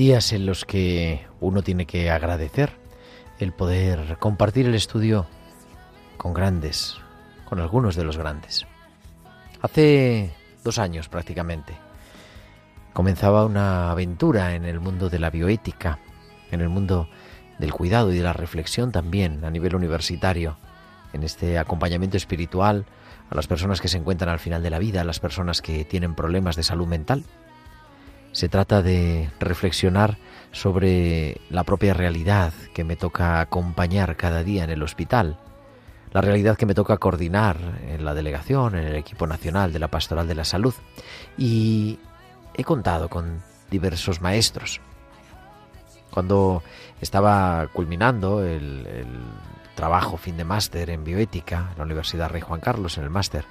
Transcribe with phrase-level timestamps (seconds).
[0.00, 2.72] Días en los que uno tiene que agradecer
[3.38, 5.26] el poder compartir el estudio
[6.16, 6.96] con grandes,
[7.44, 8.66] con algunos de los grandes.
[9.60, 10.32] Hace
[10.64, 11.74] dos años prácticamente
[12.94, 15.98] comenzaba una aventura en el mundo de la bioética,
[16.50, 17.06] en el mundo
[17.58, 20.56] del cuidado y de la reflexión también a nivel universitario,
[21.12, 22.86] en este acompañamiento espiritual
[23.28, 25.84] a las personas que se encuentran al final de la vida, a las personas que
[25.84, 27.22] tienen problemas de salud mental.
[28.32, 30.18] Se trata de reflexionar
[30.52, 35.36] sobre la propia realidad que me toca acompañar cada día en el hospital,
[36.12, 37.56] la realidad que me toca coordinar
[37.88, 40.74] en la delegación, en el equipo nacional de la Pastoral de la Salud.
[41.38, 41.98] Y
[42.54, 44.80] he contado con diversos maestros.
[46.10, 46.62] Cuando
[47.00, 49.06] estaba culminando el,
[49.76, 53.46] trabajo fin de máster en bioética en la Universidad Rey Juan Carlos, en el máster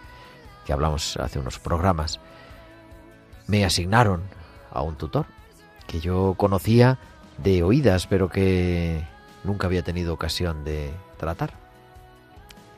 [0.64, 2.20] que hablamos hace unos programas,
[3.48, 4.22] me asignaron
[4.72, 5.26] a un tutor
[5.88, 7.00] que yo conocía
[7.38, 9.04] de oídas, pero que
[9.44, 11.54] nunca había tenido ocasión de tratar.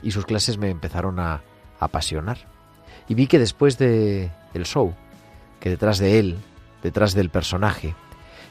[0.02, 1.42] Y sus clases me empezaron a
[1.80, 2.38] apasionar.
[3.08, 4.94] Y vi que después de el show,
[5.60, 6.40] que detrás de él,
[6.82, 7.96] detrás del personaje,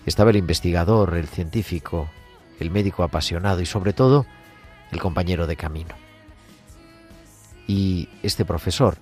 [0.07, 2.09] estaba el investigador, el científico,
[2.59, 4.27] el médico apasionado y sobre todo
[4.93, 5.95] el compañero de camino.
[7.67, 8.99] Y este profesor,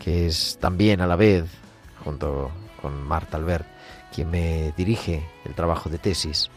[0.00, 1.44] que es también a la vez,
[2.04, 2.50] junto
[2.82, 3.66] con Marta Albert,
[4.12, 6.50] quien me dirige el trabajo de tesis,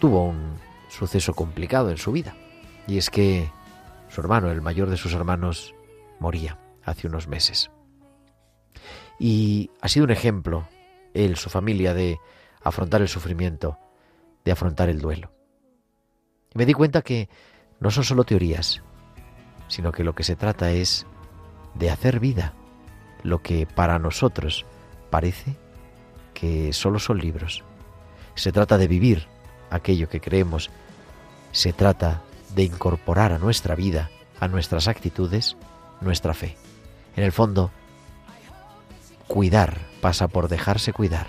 [0.00, 0.56] tuvo un
[0.88, 2.34] suceso complicado en su vida.
[2.86, 3.50] Y es que
[4.08, 5.74] su hermano, el mayor de sus hermanos,
[6.18, 7.70] moría hace unos meses.
[9.18, 10.68] Y ha sido un ejemplo,
[11.14, 12.18] él, su familia, de
[12.62, 13.78] afrontar el sufrimiento,
[14.44, 15.32] de afrontar el duelo.
[16.54, 17.28] Y me di cuenta que
[17.80, 18.82] no son solo teorías,
[19.68, 21.06] sino que lo que se trata es
[21.74, 22.54] de hacer vida
[23.22, 24.64] lo que para nosotros
[25.10, 25.56] parece
[26.34, 27.64] que solo son libros.
[28.34, 29.26] Se trata de vivir
[29.70, 30.70] aquello que creemos.
[31.52, 32.22] Se trata
[32.54, 34.10] de incorporar a nuestra vida,
[34.40, 35.56] a nuestras actitudes,
[36.00, 36.56] nuestra fe.
[37.16, 37.70] En el fondo,
[39.26, 41.26] cuidar pasa por dejarse cuidar.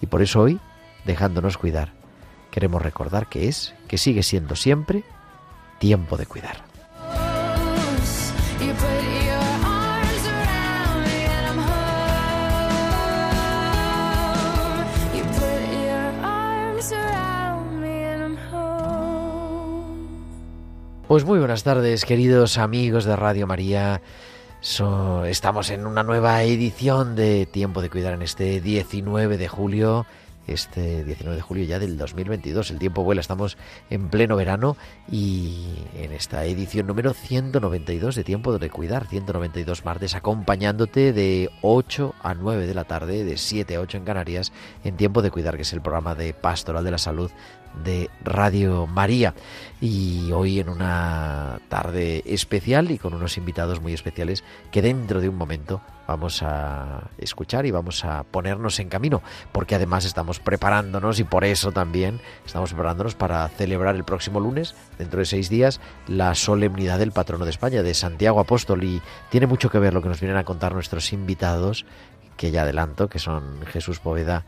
[0.00, 0.60] Y por eso hoy,
[1.04, 1.92] dejándonos cuidar,
[2.50, 5.04] queremos recordar que es, que sigue siendo siempre,
[5.78, 6.64] tiempo de cuidar.
[21.08, 24.00] Pues muy buenas tardes, queridos amigos de Radio María.
[24.60, 30.06] So- estamos en una nueva edición de Tiempo de Cuidar en este 19 de julio.
[30.48, 32.70] Este 19 de julio ya del 2022.
[32.70, 33.56] El tiempo vuela, estamos
[33.90, 34.76] en pleno verano
[35.10, 42.14] y en esta edición número 192 de Tiempo de Cuidar, 192 martes, acompañándote de 8
[42.22, 44.52] a 9 de la tarde, de 7 a 8 en Canarias,
[44.84, 47.32] en Tiempo de Cuidar, que es el programa de Pastoral de la Salud
[47.84, 49.34] de Radio María.
[49.80, 55.28] Y hoy en una tarde especial y con unos invitados muy especiales que dentro de
[55.28, 61.18] un momento vamos a escuchar y vamos a ponernos en camino, porque además estamos preparándonos
[61.18, 65.80] y por eso también estamos preparándonos para celebrar el próximo lunes, dentro de seis días,
[66.06, 68.84] la solemnidad del patrono de España, de Santiago Apóstol.
[68.84, 71.84] Y tiene mucho que ver lo que nos vienen a contar nuestros invitados,
[72.36, 74.44] que ya adelanto, que son Jesús Poveda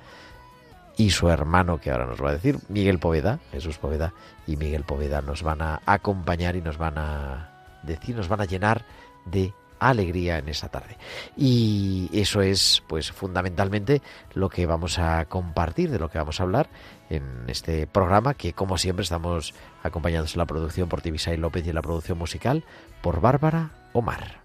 [0.99, 4.13] y su hermano, que ahora nos va a decir, Miguel Poveda, Jesús Poveda
[4.49, 7.51] y Miguel Poveda nos van a acompañar y nos van a
[7.85, 8.85] decir, nos van a llenar
[9.25, 10.99] de alegría en esa tarde.
[11.37, 14.03] Y eso es, pues, fundamentalmente
[14.35, 16.69] lo que vamos a compartir, de lo que vamos a hablar
[17.11, 19.55] en este programa, que como siempre estamos
[19.85, 22.65] acompañados en la producción por Tibisay López y en la producción musical
[23.03, 24.43] por Bárbara Omar.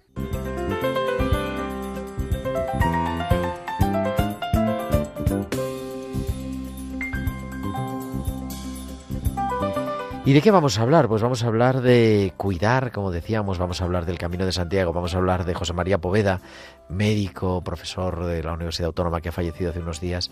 [10.26, 11.10] ¿Y de qué vamos a hablar?
[11.10, 14.94] Pues vamos a hablar de cuidar, como decíamos, vamos a hablar del Camino de Santiago,
[14.94, 16.40] vamos a hablar de José María Poveda,
[16.88, 20.32] médico, profesor de la Universidad Autónoma que ha fallecido hace unos días,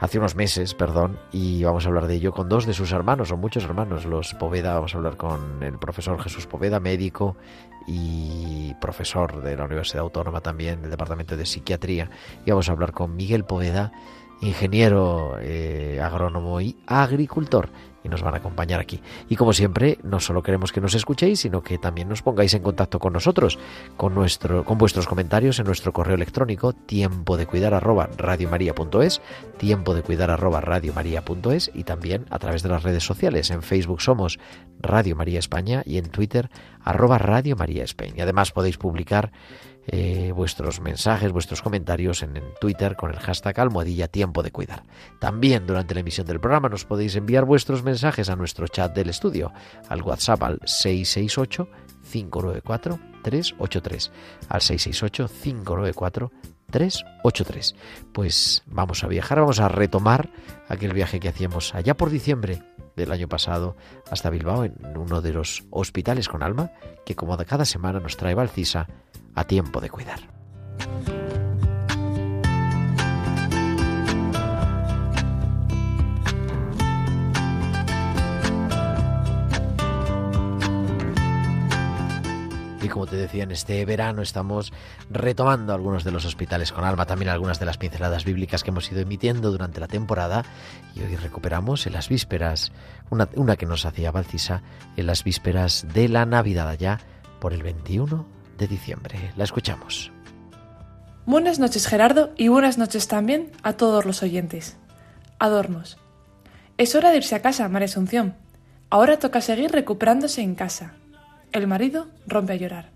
[0.00, 3.28] hace unos meses, perdón, y vamos a hablar de ello con dos de sus hermanos,
[3.28, 7.36] son muchos hermanos, los Poveda, vamos a hablar con el profesor Jesús Poveda, médico
[7.86, 12.10] y profesor de la Universidad Autónoma también, del Departamento de Psiquiatría,
[12.44, 13.92] y vamos a hablar con Miguel Poveda,
[14.40, 17.70] ingeniero eh, agrónomo y agricultor
[18.02, 19.00] y nos van a acompañar aquí.
[19.28, 22.62] Y como siempre, no solo queremos que nos escuchéis, sino que también nos pongáis en
[22.62, 23.58] contacto con nosotros,
[23.96, 29.20] con nuestro, con vuestros comentarios en nuestro correo electrónico tiempo de cuidar arroba radiomaria.es,
[29.56, 33.50] tiempo de cuidar arroba radiomaria.es y también a través de las redes sociales.
[33.50, 34.38] En Facebook somos
[34.80, 36.50] Radio María España y en Twitter
[36.82, 38.14] arroba Radio María España.
[38.16, 39.32] Y además podéis publicar
[39.90, 44.82] eh, vuestros mensajes, vuestros comentarios en, Twitter con el hashtag almohadilla tiempo de cuidar.
[45.18, 49.08] También durante la emisión del programa nos podéis enviar vuestros mensajes a nuestro chat del
[49.08, 49.50] estudio,
[49.88, 51.68] al WhatsApp al 668
[52.12, 54.12] 594 383
[54.50, 56.32] al 668 594
[56.70, 57.74] 383.
[58.12, 60.28] Pues vamos a viajar, vamos a retomar
[60.68, 62.62] aquel viaje que hacíamos allá por diciembre
[62.94, 63.74] del año pasado
[64.10, 66.72] hasta Bilbao en uno de los hospitales con alma
[67.06, 68.86] que como de cada semana nos trae Valcisa
[69.38, 70.20] a tiempo de cuidar.
[82.80, 84.72] Y como te decía, en este verano estamos
[85.10, 88.90] retomando algunos de los hospitales con alma, también algunas de las pinceladas bíblicas que hemos
[88.90, 90.44] ido emitiendo durante la temporada.
[90.94, 92.72] Y hoy recuperamos en las vísperas,
[93.10, 94.62] una, que nos hacía Valcisa,
[94.96, 96.98] en las vísperas de la Navidad allá
[97.40, 99.32] por el 21 de diciembre.
[99.36, 100.12] La escuchamos.
[101.24, 104.76] Buenas noches Gerardo y buenas noches también a todos los oyentes.
[105.38, 105.98] Adornos.
[106.76, 108.34] Es hora de irse a casa, María Asunción.
[108.90, 110.94] Ahora toca seguir recuperándose en casa.
[111.52, 112.90] El marido rompe a llorar.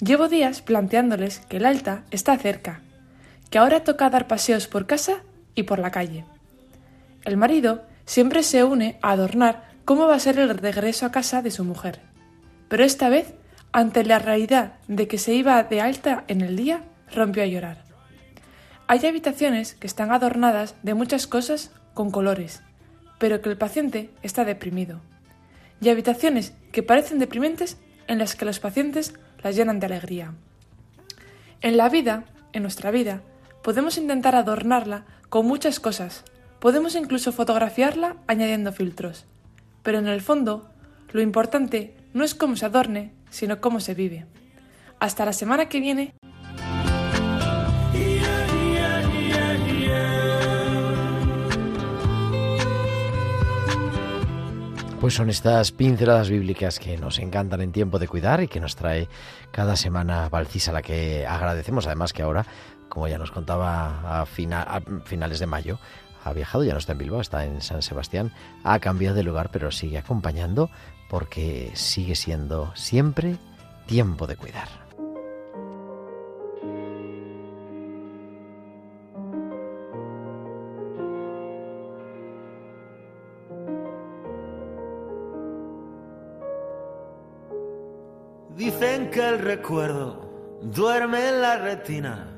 [0.00, 2.82] Llevo días planteándoles que el alta está cerca,
[3.50, 5.22] que ahora toca dar paseos por casa
[5.54, 6.24] y por la calle.
[7.24, 11.42] El marido siempre se une a adornar cómo va a ser el regreso a casa
[11.42, 12.00] de su mujer,
[12.68, 13.34] pero esta vez
[13.76, 16.80] ante la realidad de que se iba de alta en el día,
[17.14, 17.84] rompió a llorar.
[18.86, 22.62] Hay habitaciones que están adornadas de muchas cosas con colores,
[23.18, 25.02] pero que el paciente está deprimido.
[25.82, 27.76] Y habitaciones que parecen deprimentes
[28.06, 29.12] en las que los pacientes
[29.42, 30.32] las llenan de alegría.
[31.60, 32.24] En la vida,
[32.54, 33.20] en nuestra vida,
[33.62, 36.24] podemos intentar adornarla con muchas cosas,
[36.60, 39.26] podemos incluso fotografiarla añadiendo filtros,
[39.82, 40.70] pero en el fondo,
[41.12, 44.24] lo importante no es cómo se adorne, sino cómo se vive.
[44.98, 46.14] Hasta la semana que viene.
[55.00, 58.74] Pues son estas pinceladas bíblicas que nos encantan en tiempo de cuidar y que nos
[58.74, 59.08] trae
[59.52, 62.46] cada semana Valcisa, a la que agradecemos además que ahora,
[62.88, 65.78] como ya nos contaba a, finales de mayo,
[66.26, 68.32] ha viajado, ya no está en Bilbao, está en San Sebastián,
[68.64, 70.70] ha cambiado de lugar, pero sigue acompañando
[71.08, 73.36] porque sigue siendo siempre
[73.86, 74.68] tiempo de cuidar.
[88.56, 90.28] Dicen que el recuerdo
[90.62, 92.32] duerme en la retina.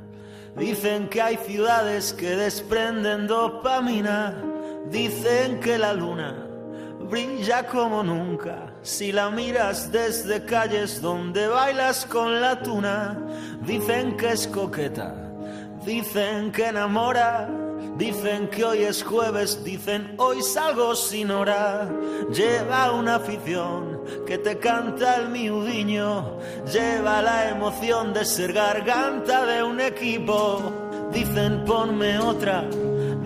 [0.56, 3.28] Dicen que hay ciudades que desprenden
[4.90, 6.48] Dicen que la luna
[7.08, 8.72] brilla como nunca.
[8.82, 13.18] Si la miras desde calles donde bailas con la tuna,
[13.62, 15.14] dicen que es coqueta,
[15.84, 17.48] dicen que enamora,
[17.96, 21.88] dicen que hoy es jueves, dicen hoy salgo sin hora.
[22.30, 26.38] Lleva una afición que te canta el miudiño,
[26.72, 30.72] lleva la emoción de ser garganta de un equipo.
[31.12, 32.68] Dicen ponme otra,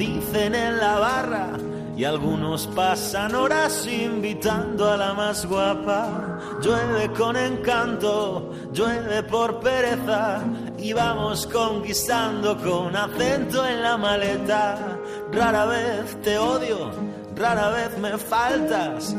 [0.03, 1.51] dicen en la barra
[1.97, 6.41] y algunos pasan horas invitando a la más guapa.
[6.61, 10.43] Llueve con encanto, llueve por pereza
[10.79, 14.99] y vamos conquistando con acento en la maleta.
[15.31, 16.91] Rara vez te odio,
[17.37, 19.15] rara vez me faltas,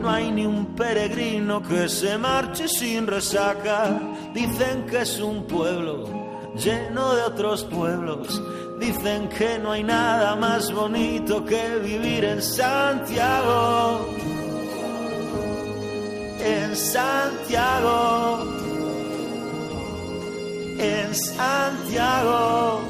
[0.00, 3.98] No hay ni un peregrino que se marche sin resaca.
[4.32, 8.42] Dicen que es un pueblo lleno de otros pueblos.
[8.78, 14.08] Dicen que no hay nada más bonito que vivir en Santiago.
[16.40, 18.46] En Santiago.
[20.78, 22.80] En Santiago.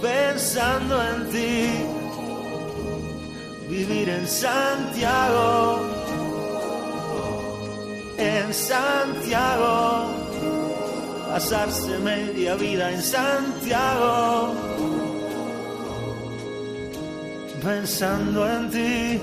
[0.00, 1.70] Pensando en ti.
[3.68, 5.80] Vivir en Santiago.
[8.16, 10.21] En Santiago
[11.32, 14.52] pasarse media vida en Santiago,
[17.64, 19.20] pensando en ti.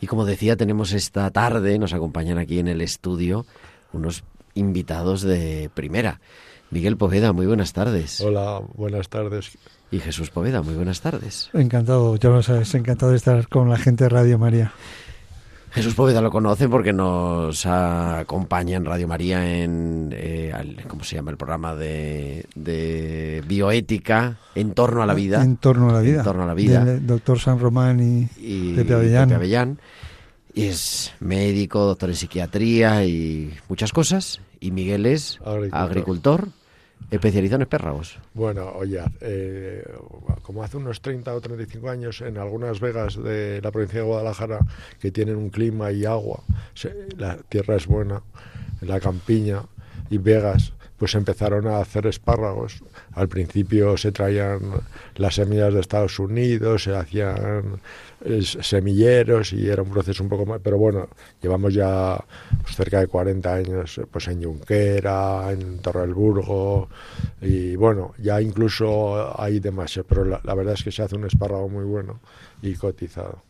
[0.00, 3.46] Y como decía, tenemos esta tarde, nos acompañan aquí en el estudio
[3.92, 4.22] unos
[4.54, 6.20] invitados de primera.
[6.70, 8.20] Miguel Poveda, muy buenas tardes.
[8.20, 9.58] Hola, buenas tardes.
[9.90, 11.50] Y Jesús Poveda, muy buenas tardes.
[11.52, 14.72] Encantado, ya lo sabes, encantado de estar con la gente de Radio María.
[15.72, 20.52] Jesús Poveda lo conoce porque nos acompaña en Radio María en, eh,
[20.88, 21.30] ¿cómo se llama?
[21.30, 25.42] El programa de, de, bioética en torno a la vida.
[25.42, 26.18] En torno a la vida.
[26.18, 26.84] En torno a la vida.
[26.84, 29.28] Del doctor San Román y, y Pepe Avellán.
[29.28, 29.78] Pepe Avellán.
[30.52, 34.40] Y es médico, doctor en psiquiatría y muchas cosas.
[34.58, 35.80] Y Miguel es Agricultor.
[35.80, 36.48] agricultor
[37.10, 38.18] especializado en espérragos.
[38.34, 39.84] Bueno, oye, eh,
[40.42, 44.60] como hace unos 30 o 35 años, en algunas vegas de la provincia de Guadalajara,
[45.00, 46.42] que tienen un clima y agua,
[47.16, 48.22] la tierra es buena,
[48.80, 49.62] la campiña
[50.08, 52.84] y vegas, pues empezaron a hacer espárragos.
[53.14, 54.60] Al principio se traían
[55.16, 57.80] las semillas de Estados Unidos, se hacían
[58.22, 60.60] eh, semilleros y era un proceso un poco más...
[60.62, 61.08] Pero bueno,
[61.40, 62.22] llevamos ya
[62.60, 66.90] pues, cerca de 40 años eh, pues en Junquera, en Torrelburgo
[67.40, 71.24] y bueno, ya incluso hay demasiado, pero la, la verdad es que se hace un
[71.24, 72.20] espárrago muy bueno
[72.60, 73.42] y cotizado.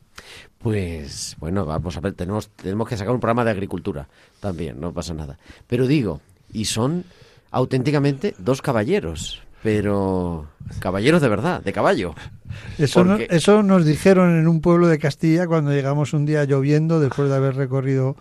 [0.59, 4.07] Pues bueno, vamos a ver, tenemos, tenemos que sacar un programa de agricultura
[4.39, 5.37] también, no pasa nada.
[5.67, 6.21] Pero digo,
[6.53, 7.05] y son
[7.51, 10.47] auténticamente dos caballeros, pero
[10.79, 12.15] caballeros de verdad, de caballo.
[12.79, 17.01] Eso, no- eso nos dijeron en un pueblo de Castilla cuando llegamos un día lloviendo,
[17.01, 18.17] después de haber recorrido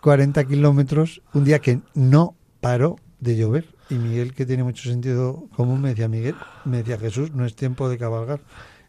[0.00, 3.66] 40 kilómetros, un día que no paró de llover.
[3.90, 6.34] Y Miguel, que tiene mucho sentido común, me decía, Miguel,
[6.64, 8.40] me decía Jesús, no es tiempo de cabalgar.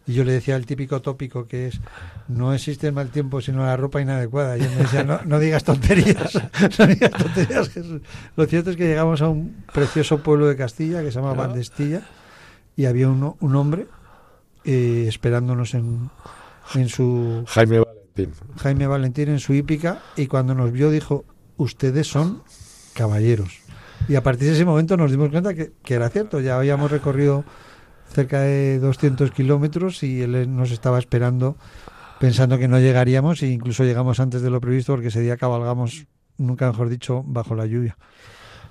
[0.05, 1.79] Y yo le decía el típico tópico que es,
[2.27, 4.57] no existe el mal tiempo sino la ropa inadecuada.
[4.57, 6.33] Y él me decía, no, no digas tonterías,
[6.79, 8.01] no digas tonterías, Jesús.
[8.35, 12.01] Lo cierto es que llegamos a un precioso pueblo de Castilla que se llama Bandestilla
[12.75, 13.87] y había uno- un hombre
[14.65, 16.09] eh, esperándonos en,
[16.75, 18.31] en su Jaime Valentín.
[18.57, 21.23] Jaime Valentín en su hípica y cuando nos vio dijo
[21.57, 22.43] ustedes son
[22.93, 23.59] caballeros
[24.09, 26.91] y a partir de ese momento nos dimos cuenta que, que era cierto ya habíamos
[26.91, 27.43] recorrido
[28.13, 31.55] cerca de 200 kilómetros y él nos estaba esperando
[32.19, 36.05] pensando que no llegaríamos e incluso llegamos antes de lo previsto porque ese día cabalgamos
[36.37, 37.97] nunca mejor dicho bajo la lluvia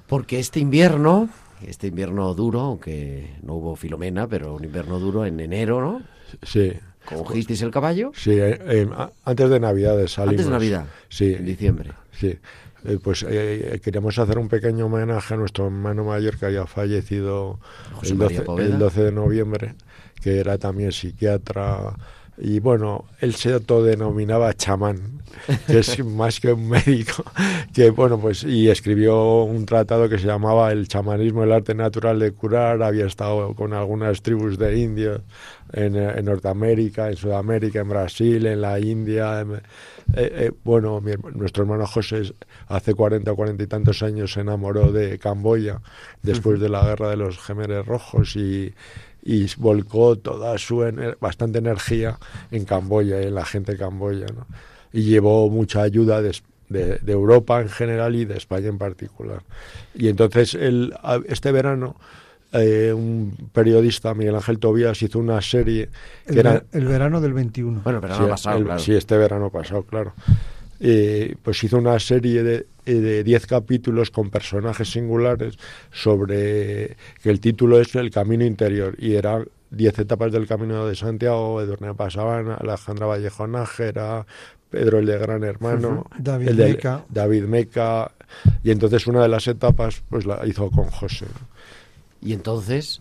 [0.07, 1.29] Porque este invierno,
[1.67, 6.03] este invierno duro, aunque no hubo Filomena, pero un invierno duro en enero, ¿no?
[6.43, 6.73] Sí,
[7.05, 8.13] ¿Cogisteis el caballo?
[8.15, 8.89] sí, eh, eh,
[9.25, 10.33] antes de Navidades salimos.
[10.33, 11.91] Antes de Navidad, Sí, en diciembre.
[12.13, 12.39] Sí,
[12.85, 17.59] eh, pues eh, queríamos hacer un pequeño homenaje a nuestro hermano mayor que había fallecido
[18.03, 18.69] el María 12, Poveda.
[18.69, 19.75] el 12 de noviembre,
[20.21, 21.95] que era también psiquiatra.
[22.39, 25.23] Y bueno, él se autodenominaba chamán,
[25.67, 27.25] que es más que un médico,
[27.75, 32.19] que bueno, pues y escribió un tratado que se llamaba El chamanismo, el arte natural
[32.19, 35.21] de curar, había estado con algunas tribus de indios
[35.73, 39.55] en, en Norteamérica, en Sudamérica, en Brasil, en la India, en-
[40.15, 42.35] eh, eh, bueno, mi nuestro hermano José
[42.69, 45.81] hace 40 o 40 y tantos años se enamoró de Camboya
[46.23, 48.75] después de la guerra de los Gemeres Rojos y,
[49.23, 52.19] y volcó toda su ener- bastante energía
[52.51, 54.27] en Camboya y en la gente de Camboya.
[54.27, 54.47] ¿no?
[54.93, 56.37] Y llevó mucha ayuda de,
[56.69, 59.43] de- de Europa en general y de España en particular.
[59.95, 60.57] Y entonces
[61.29, 61.97] este verano
[62.55, 65.89] eh, un periodista, Miguel Ángel Tobías, hizo una serie
[66.27, 68.79] el, era el verano del 21 Bueno, pero Sí, no ha pasado, el- claro.
[68.81, 70.13] sí, este verano pasado, claro.
[70.85, 75.57] Eh, pues hizo una serie de eh, de 10 capítulos con personajes singulares
[75.93, 80.97] sobre que el título es El Camino Interior y eran 10 etapas del Camino de
[80.97, 84.27] Santiago, Edurne Pasabana, Alejandra Vallejo Nájera,
[84.71, 87.05] Pedro el de Gran Hermano, David el de- Meca.
[87.09, 88.11] David Meca,
[88.65, 91.27] y entonces una de las etapas pues la hizo con José.
[92.21, 93.01] Y entonces,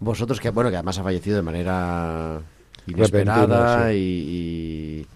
[0.00, 2.40] vosotros que, bueno, que además ha fallecido de manera
[2.86, 3.44] inesperada
[3.84, 5.06] Repentina, y, y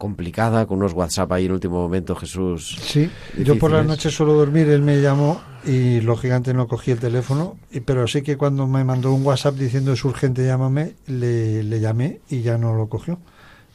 [0.00, 2.78] complicada, con unos WhatsApp ahí en último momento, Jesús.
[2.80, 3.86] Sí, yo por difíciles.
[3.86, 8.22] noches suelo dormir, él me llamó y lógicamente no cogí el teléfono, y, pero sí
[8.22, 12.56] que cuando me mandó un WhatsApp diciendo es urgente, llámame, le, le llamé y ya
[12.56, 13.18] no lo cogió.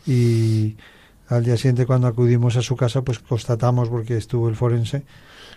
[0.08, 0.76] Y
[1.28, 5.04] al día siguiente cuando acudimos a su casa, pues constatamos, porque estuvo el forense,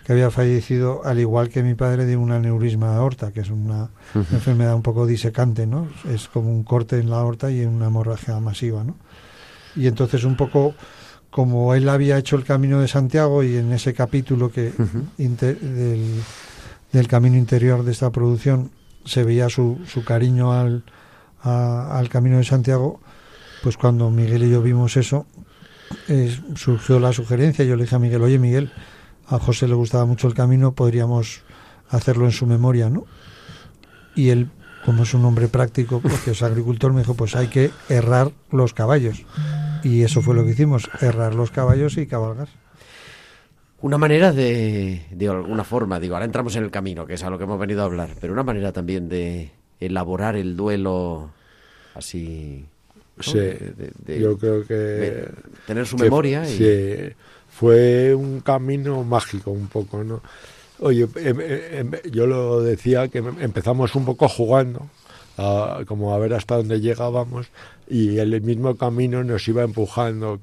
[0.05, 3.49] que había fallecido, al igual que mi padre, de un aneurisma de aorta, que es
[3.49, 5.87] una enfermedad un poco disecante, ¿no?
[6.13, 8.95] Es como un corte en la aorta y una hemorragia masiva, ¿no?
[9.75, 10.73] Y entonces un poco
[11.29, 14.73] como él había hecho el camino de Santiago y en ese capítulo que
[15.19, 16.21] inter- del,
[16.91, 18.71] del camino interior de esta producción
[19.05, 20.83] se veía su, su cariño al,
[21.43, 22.99] a- al camino de Santiago,
[23.61, 25.25] pues cuando Miguel y yo vimos eso,
[26.07, 27.63] eh, surgió la sugerencia.
[27.65, 28.71] Yo le dije a Miguel, oye Miguel,
[29.27, 31.41] a José le gustaba mucho el camino, podríamos
[31.89, 33.05] hacerlo en su memoria, ¿no?
[34.15, 34.49] Y él,
[34.85, 38.73] como es un hombre práctico, porque es agricultor, me dijo, pues hay que errar los
[38.73, 39.23] caballos.
[39.83, 42.47] Y eso fue lo que hicimos, errar los caballos y cabalgar.
[43.81, 47.29] Una manera de, de alguna forma, digo, ahora entramos en el camino, que es a
[47.29, 51.29] lo que hemos venido a hablar, pero una manera también de elaborar el duelo
[51.95, 52.65] así.
[53.17, 53.23] ¿no?
[53.23, 54.73] Sí, De- de- yo creo que...
[54.73, 55.29] de
[55.65, 56.57] tener su que memoria y.
[56.57, 57.13] sí,
[57.49, 60.21] fue un camino mágico un poco, ¿no?
[60.79, 64.89] Oye, em- em- yo lo decía que em- empezamos un poco jugando,
[65.37, 67.47] a- como a ver hasta dónde llegábamos,
[67.89, 70.39] y el mismo camino nos iba empujando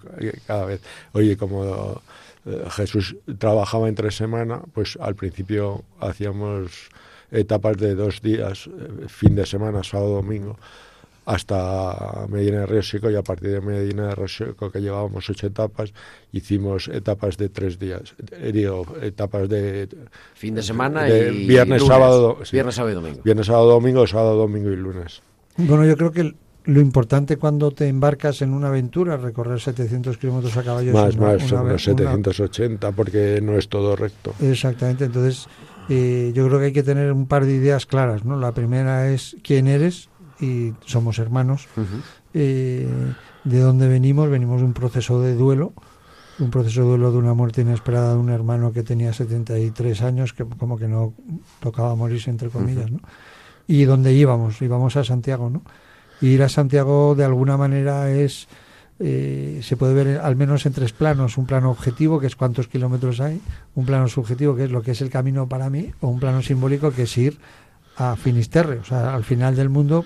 [0.47, 0.81] cada vez.
[1.12, 2.03] Oye, como
[2.45, 6.88] eh, Jesús trabajaba entre semana, pues al principio hacíamos
[7.31, 10.57] etapas de dos días, eh, fin de semana, sábado, domingo,
[11.25, 15.29] hasta Medina de Río Seco y a partir de Medina de Río Seco, que llevábamos
[15.29, 15.93] ocho etapas,
[16.31, 19.88] hicimos etapas de tres días, eh, digo, etapas de
[20.35, 21.47] Fin de semana de y.
[21.47, 21.95] viernes, lunes.
[21.95, 22.53] sábado, sí.
[22.53, 23.23] Viernes, sábado y domingo.
[23.25, 25.21] viernes, sábado, domingo, sábado, domingo y lunes.
[25.57, 26.35] Bueno, yo creo que
[26.66, 30.92] lo importante cuando te embarcas en una aventura, recorrer 700 kilómetros a caballo.
[30.92, 34.35] Más, una- más, una- unos 780 porque no es todo recto.
[34.40, 35.46] Exactamente, entonces
[35.88, 38.36] eh, yo creo que hay que tener un par de ideas claras, ¿no?
[38.38, 40.08] La primera es quién eres
[40.41, 41.67] y somos hermanos.
[42.34, 42.88] Eh,
[43.45, 44.28] ¿De dónde venimos?
[44.28, 45.73] Venimos de un proceso de duelo,
[46.41, 50.32] un proceso de duelo de una muerte inesperada de un hermano que tenía 73 años,
[50.32, 51.14] que como que no
[51.60, 52.99] tocaba morirse, entre comillas, ¿no?
[53.69, 54.60] ¿Y dónde íbamos?
[54.60, 55.62] Íbamos a Santiago, ¿no?
[56.21, 58.49] Y ir a Santiago de alguna manera es...
[58.99, 62.69] eh, se puede ver al menos en tres planos, un plano objetivo que es cuántos
[62.69, 63.41] kilómetros hay,
[63.75, 66.41] un plano subjetivo que es lo que es el camino para mí, o un plano
[66.41, 67.39] simbólico que es ir
[67.99, 70.05] a Finisterre, o sea, al final del mundo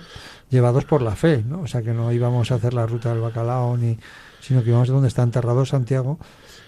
[0.49, 1.61] llevados por la fe, ¿no?
[1.61, 3.97] O sea, que no íbamos a hacer la ruta del bacalao, ni,
[4.41, 6.19] sino que íbamos donde está enterrado Santiago,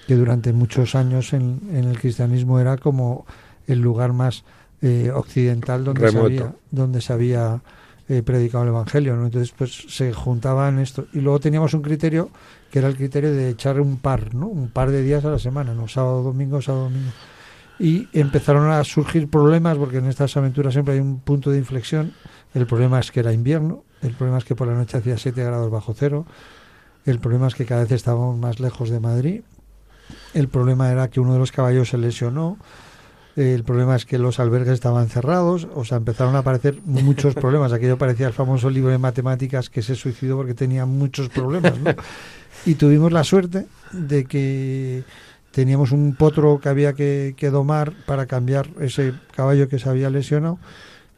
[0.08, 3.26] que durante muchos años en, en el cristianismo era como
[3.68, 4.44] el lugar más
[4.82, 7.62] eh, occidental donde se había, donde se había
[8.18, 9.26] eh, predicado el Evangelio, ¿no?
[9.26, 11.08] Entonces, pues se juntaban esto.
[11.14, 12.30] Y luego teníamos un criterio
[12.72, 14.48] que era el criterio de echar un par, ¿no?
[14.48, 15.88] Un par de días a la semana, ¿no?
[15.88, 17.12] Sábado, domingo, sábado, domingo
[17.80, 22.14] y empezaron a surgir problemas porque en estas aventuras siempre hay un punto de inflexión.
[22.54, 25.44] El problema es que era invierno, el problema es que por la noche hacía 7
[25.44, 26.26] grados bajo cero,
[27.06, 29.42] el problema es que cada vez estábamos más lejos de Madrid,
[30.34, 32.58] el problema era que uno de los caballos se lesionó,
[33.36, 37.72] el problema es que los albergues estaban cerrados, o sea, empezaron a aparecer muchos problemas.
[37.74, 41.92] Aquello parecía el famoso libro de matemáticas que se suicidó porque tenía muchos problemas, ¿no?
[42.66, 45.04] Y tuvimos la suerte de que
[45.52, 50.10] teníamos un potro que había que, que domar para cambiar ese caballo que se había
[50.10, 50.60] lesionado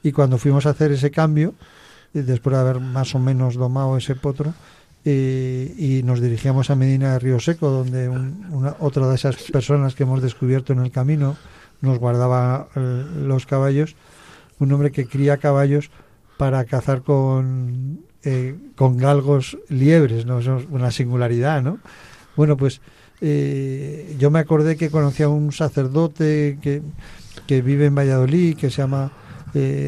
[0.02, 1.54] y cuando fuimos a hacer ese cambio,
[2.16, 4.54] eh, después de haber más o menos domado ese potro,
[5.04, 9.36] eh, y nos dirigíamos a Medina de Río Seco, donde un- una, otra de esas
[9.52, 11.36] personas que hemos descubierto en el camino
[11.86, 13.96] nos guardaba eh, los caballos,
[14.60, 15.90] un hombre que cría caballos
[16.38, 20.40] para cazar con, eh, con galgos liebres, ¿no?
[20.40, 21.80] Es una singularidad, ¿no?
[22.36, 22.82] Bueno, pues
[23.22, 26.82] eh, yo me acordé que conocía a un sacerdote que,
[27.48, 29.12] que vive en Valladolid, que se llama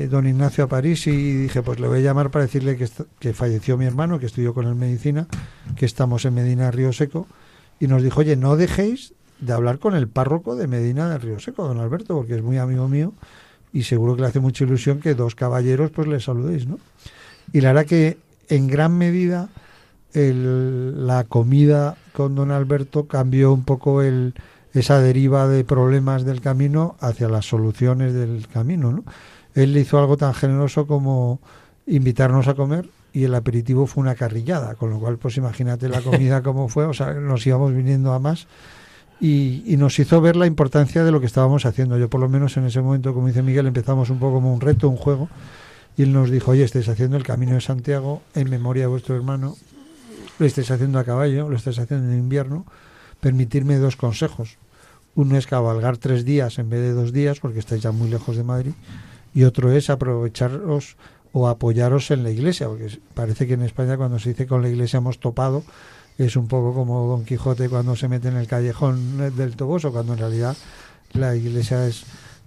[0.10, 2.88] don Ignacio Aparici, y dije, pues le voy a llamar para decirle que,
[3.20, 5.28] que falleció mi hermano, que estudió con él medicina,
[5.76, 7.28] que estamos en Medina Río Seco,
[7.78, 11.40] y nos dijo, oye, no dejéis de hablar con el párroco de Medina del Río
[11.40, 13.14] Seco, don Alberto, porque es muy amigo mío,
[13.74, 16.80] y seguro que le hace mucha ilusión que dos caballeros pues le saludéis, ¿no?
[17.54, 18.18] Y la verdad que
[18.50, 19.50] en gran medida
[20.14, 24.34] el- la comida con don Alberto cambió un poco el,
[24.74, 28.92] esa deriva de problemas del camino hacia las soluciones del camino.
[28.92, 29.04] ¿no?
[29.54, 31.40] Él hizo algo tan generoso como
[31.86, 36.02] invitarnos a comer y el aperitivo fue una carrillada, con lo cual pues imagínate la
[36.02, 38.48] comida cómo fue, o sea, nos íbamos viniendo a más
[39.20, 41.98] y, nos hizo ver la importancia de lo que estábamos haciendo.
[41.98, 44.62] Yo por lo menos en ese momento, como dice Miguel, empezamos un poco como un
[44.62, 45.30] reto, un juego,
[45.96, 49.16] y él nos dijo, oye, estáis haciendo el Camino de Santiago en memoria de vuestro
[49.16, 49.56] hermano,
[50.38, 52.66] lo estáis haciendo a caballo, lo estáis haciendo en invierno,
[53.20, 54.58] permitirme dos consejos.
[55.16, 58.38] Uno es cabalgar tres días en vez de dos días, porque estáis ya muy lejos
[58.38, 58.74] de Madrid,
[59.34, 60.96] y otro es aprovecharos
[61.32, 64.70] o apoyaros en la iglesia, porque parece que en España cuando se dice con la
[64.70, 65.64] iglesia hemos topado,
[66.18, 70.14] es un poco como Don Quijote cuando se mete en el callejón del Toboso, cuando
[70.14, 70.58] en realidad
[71.14, 72.06] la iglesia es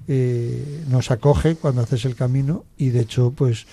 [0.09, 3.67] eh, nos acoge cuando haces el camino y de hecho pues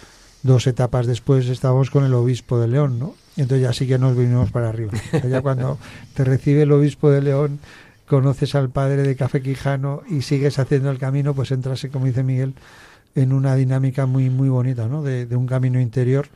[0.44, 3.16] dos etapas después estábamos con el obispo de León, ¿no?
[3.36, 4.92] Y entonces ya sí que nos vinimos para arriba.
[5.30, 5.78] Ya cuando
[6.14, 7.60] te recibe el obispo de León,
[8.08, 12.24] conoces al padre de Café Quijano y sigues haciendo el camino, pues entras, como dice
[12.24, 12.54] Miguel,
[13.16, 15.02] en una dinámica muy muy bonita, ¿no?
[15.02, 16.28] De, de un camino interior,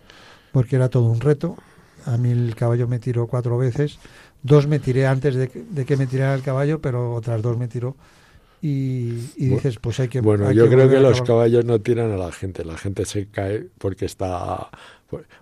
[0.51, 1.57] porque era todo un reto.
[2.05, 3.97] A mí el caballo me tiró cuatro veces.
[4.43, 7.57] Dos me tiré antes de que, de que me tirara el caballo, pero otras dos
[7.57, 7.95] me tiró
[8.61, 10.21] y, y, dices, pues hay que...
[10.21, 13.27] Bueno, hay yo creo que los caballos no tiran a la gente, la gente se
[13.27, 14.69] cae porque está...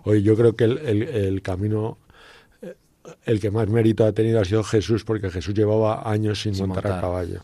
[0.04, 1.96] Oye, yo creo que el, el- el camino,
[2.62, 2.74] eh,
[3.24, 6.66] el que más mérito ha tenido ha sido Jesús, porque Jesús llevaba años sin, Sin
[6.66, 7.00] montar, a montar.
[7.02, 7.40] caballo.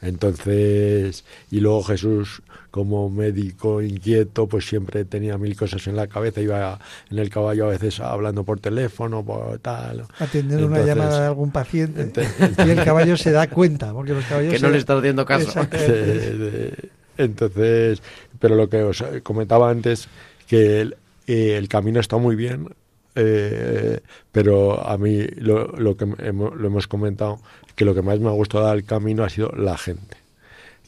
[0.00, 6.40] Entonces, y luego Jesús, como médico inquieto, pues siempre tenía mil cosas en la cabeza,
[6.40, 6.78] iba
[7.10, 10.04] en el caballo a veces hablando por teléfono, por tal.
[10.18, 12.28] Atendiendo una llamada de algún paciente ente-
[12.66, 14.52] y el caballo se da cuenta, porque los caballos...
[14.52, 15.46] Que se no le estás haciendo caso.
[15.48, 15.92] Exactamente.
[15.92, 18.00] de- de- entonces,
[18.38, 20.08] pero lo que os comentaba antes,
[20.46, 22.68] que el, eh, el camino está muy bien,
[23.18, 24.00] eh,
[24.32, 27.40] pero a mí lo, lo que lo hemos comentado,
[27.74, 30.27] que lo que más me ha gustado del camino ha sido la gente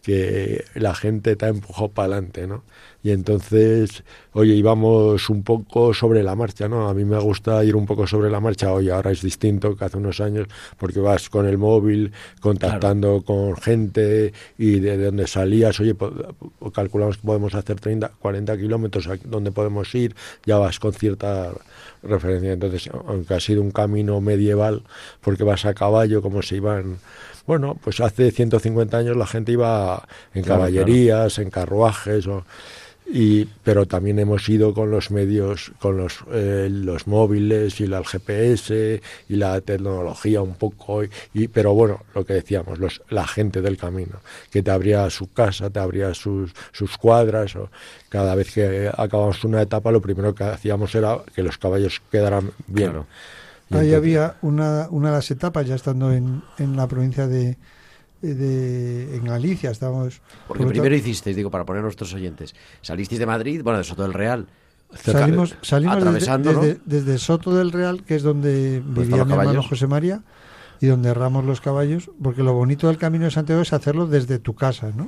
[0.02, 2.62] que la gente te ha empujado para adelante, ¿no?
[3.02, 6.88] Y entonces, oye, íbamos un poco sobre la marcha, ¿no?
[6.88, 9.84] A mí me gusta ir un poco sobre la marcha, oye, ahora es distinto que
[9.84, 15.80] hace unos años, porque vas con el móvil, contactando con gente y de donde salías,
[15.80, 16.12] oye, po-
[16.74, 21.52] calculamos que podemos hacer 30, 40 kilómetros, a donde podemos ir, ya vas con cierta
[22.02, 22.52] referencia.
[22.52, 24.82] Entonces, aunque ha sido un camino medieval,
[25.20, 26.98] porque vas a caballo, como se iban
[27.50, 32.44] bueno, pues hace 150 años la gente iba en Claro, caballerías, en carruajes, o-
[33.12, 37.98] y, pero también hemos ido con los medios, con los, eh, los móviles y la,
[37.98, 43.02] el GPS y la tecnología un poco, y, y- pero bueno, lo que decíamos, los,
[43.08, 44.20] la gente del camino,
[44.52, 47.68] que te abría su casa, te abría sus, sus cuadras, o
[48.10, 52.52] cada vez que acabamos una etapa lo primero que hacíamos era que los caballos quedaran
[52.68, 52.90] bien.
[52.90, 53.06] Claro.
[53.70, 57.56] Ahí había una, una de las etapas, ya estando en, en la provincia de,
[58.20, 60.20] de en Galicia, estábamos...
[60.48, 63.84] Porque por primero hicisteis, digo, para poner a nuestros oyentes, salisteis de Madrid, bueno, de
[63.84, 64.46] Soto del Real,
[64.92, 69.32] cerca- Salimos, salimos desde, desde, desde Soto del Real, que es donde Pues vivía mi
[69.32, 69.62] hermano.
[69.62, 70.22] José María,
[70.82, 74.38] y donde erramos los caballos, porque lo bonito del Camino de Santiago es hacerlo desde
[74.38, 75.06] tu casa, ¿no?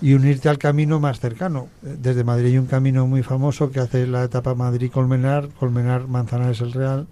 [0.00, 1.68] Y unirte al camino más cercano.
[1.82, 7.08] Desde Madrid hay un camino muy famoso que hace la etapa Madrid-Colmenar, Colmenar-Manzanares el Real,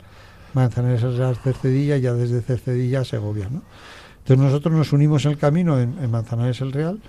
[0.57, 3.47] Manzanares Real Cercedilla, ya desde Cercedilla a Segovia.
[3.47, 7.01] Entonces nosotros nos unimos el camino en, en Manzanares el Real,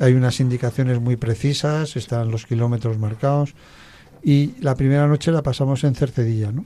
[0.00, 3.54] hay unas indicaciones muy precisas, están los kilómetros marcados,
[4.22, 6.64] y la primera noche la pasamos en Cercedilla, ¿no?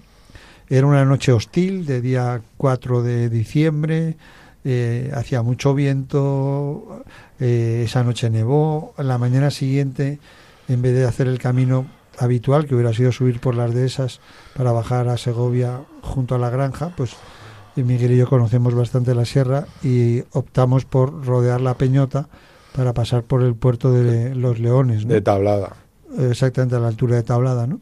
[0.69, 4.17] Era una noche hostil, de día 4 de diciembre,
[4.65, 7.05] eh, hacía mucho viento,
[7.41, 10.19] eh, esa noche nevó, la mañana siguiente,
[10.69, 11.87] en vez de hacer el camino
[12.19, 14.21] habitual, que hubiera sido subir por las dehesas
[14.57, 17.13] para bajar a Segovia junto a la granja, pues
[17.77, 22.29] eh, Miguel y yo conocemos bastante la sierra y optamos por rodear la peñota
[22.75, 25.15] para pasar por el puerto de Los Leones, ¿no?
[25.15, 25.77] de tablada.
[26.19, 27.81] exactamente a la altura de Tablada, ¿no?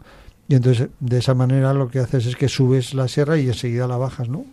[0.48, 3.88] Y entonces de esa manera lo que haces es que subes la sierra y enseguida
[3.88, 4.44] la bajas, ¿no?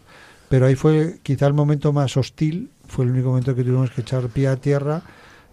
[0.49, 4.01] Pero ahí fue quizá el momento más hostil, fue el único momento que tuvimos que
[4.01, 5.01] echar pie a tierra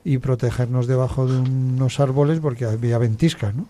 [0.05, 3.67] y protegernos debajo de unos árboles porque había ventiscas, ¿no?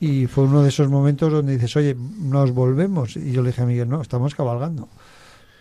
[0.00, 3.16] Y fue uno de esos momentos donde dices, oye, nos volvemos.
[3.16, 4.88] Y yo le dije a Miguel, no, estamos cabalgando.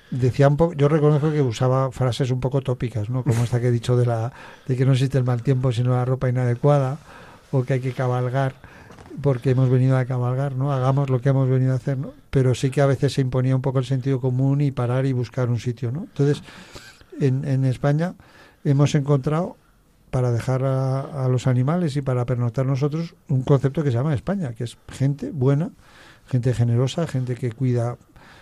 [0.09, 3.23] Decía un yo reconozco que usaba frases un poco tópicas, ¿no?
[3.23, 4.33] Como esta que he dicho de la
[4.67, 6.97] de que no existe el mal tiempo sino la ropa inadecuada
[7.51, 8.55] o que hay que cabalgar
[9.21, 10.73] porque hemos venido a cabalgar, ¿no?
[10.73, 12.13] Hagamos lo que hemos venido a hacer, ¿no?
[12.29, 15.13] Pero sí que a veces se imponía un poco el sentido común y parar y
[15.13, 16.01] buscar un sitio, ¿no?
[16.01, 16.43] Entonces,
[17.19, 18.15] en, en España
[18.63, 19.57] hemos encontrado
[20.11, 24.13] para dejar a, a los animales y para pernoctar nosotros un concepto que se llama
[24.13, 25.71] España, que es gente buena,
[26.27, 27.97] gente generosa, gente que cuida,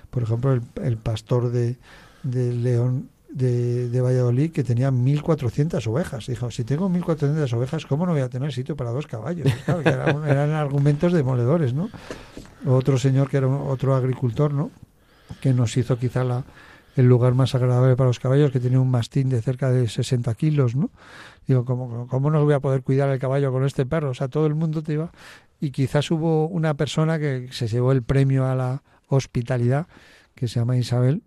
[0.09, 1.77] por ejemplo, el, el pastor de,
[2.23, 6.25] de León de, de Valladolid que tenía 1.400 ovejas.
[6.25, 9.47] Dijo, si tengo 1.400 ovejas, ¿cómo no voy a tener sitio para dos caballos?
[9.85, 11.89] Eran, eran argumentos demoledores, ¿no?
[12.65, 14.71] Otro señor que era un- otro agricultor, ¿no?
[15.41, 16.43] Que nos hizo quizá la,
[16.99, 20.33] el lugar más agradable para los caballos, que tenía un mastín de cerca de 60
[20.35, 20.91] kilos, ¿no?
[21.47, 24.09] Digo, ¿cómo, ¿cómo no voy a poder cuidar el caballo con este perro?
[24.09, 25.11] O sea, todo el mundo te iba...
[25.61, 29.87] Y quizás hubo una persona que se llevó el premio a la hospitalidad,
[30.33, 31.21] que se llama Isabel,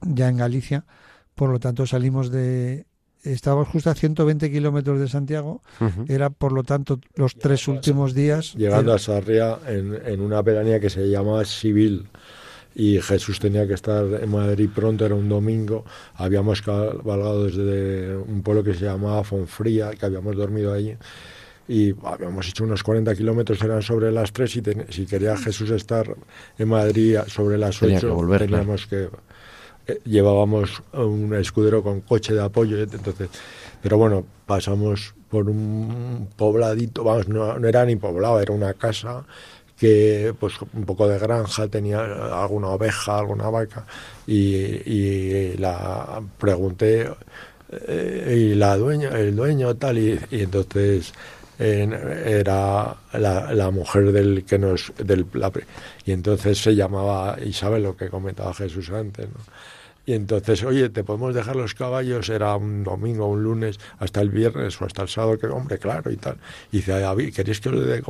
[0.00, 0.86] ya en Galicia.
[1.34, 2.86] Por lo tanto, salimos de,
[3.22, 5.60] estábamos justo a 120 kilómetros de Santiago.
[6.08, 8.54] Era, por lo tanto, los tres últimos días.
[8.54, 12.08] Llegando eh, a Sarria en, en una pedanía que se llamaba Civil
[12.74, 18.42] y Jesús tenía que estar en Madrid pronto, era un domingo, habíamos cabalgado desde un
[18.42, 20.96] pueblo que se llamaba Fonfría, que habíamos dormido allí,
[21.66, 25.70] y habíamos hecho unos 40 kilómetros, eran sobre las 3, y ten- si quería Jesús
[25.70, 26.14] estar
[26.58, 29.08] en Madrid sobre las Tenía 8, que volver, teníamos que...
[29.86, 33.28] eh, Llevábamos un escudero con coche de apoyo, entonces,
[33.82, 39.26] pero bueno, pasamos por un pobladito, vamos, no, no era ni poblado, era una casa
[39.78, 42.00] que pues un poco de granja, tenía
[42.42, 43.86] alguna oveja, alguna vaca,
[44.26, 47.08] y, y la pregunté,
[47.70, 51.12] eh, y la dueña, el dueño tal, y, entonces
[51.58, 55.26] en- era la, mujer del que nos, del,
[56.04, 59.40] y entonces se llamaba Isabel, lo que comentaba Jesús antes, ¿no?
[60.08, 62.30] Y entonces, oye, ¿te podemos dejar los caballos?
[62.30, 66.10] Era un domingo, un lunes, hasta el viernes o hasta el sábado, que hombre, claro,
[66.10, 66.38] y tal.
[66.72, 68.02] Y dice, "¿Habí- ¿queréis que os dé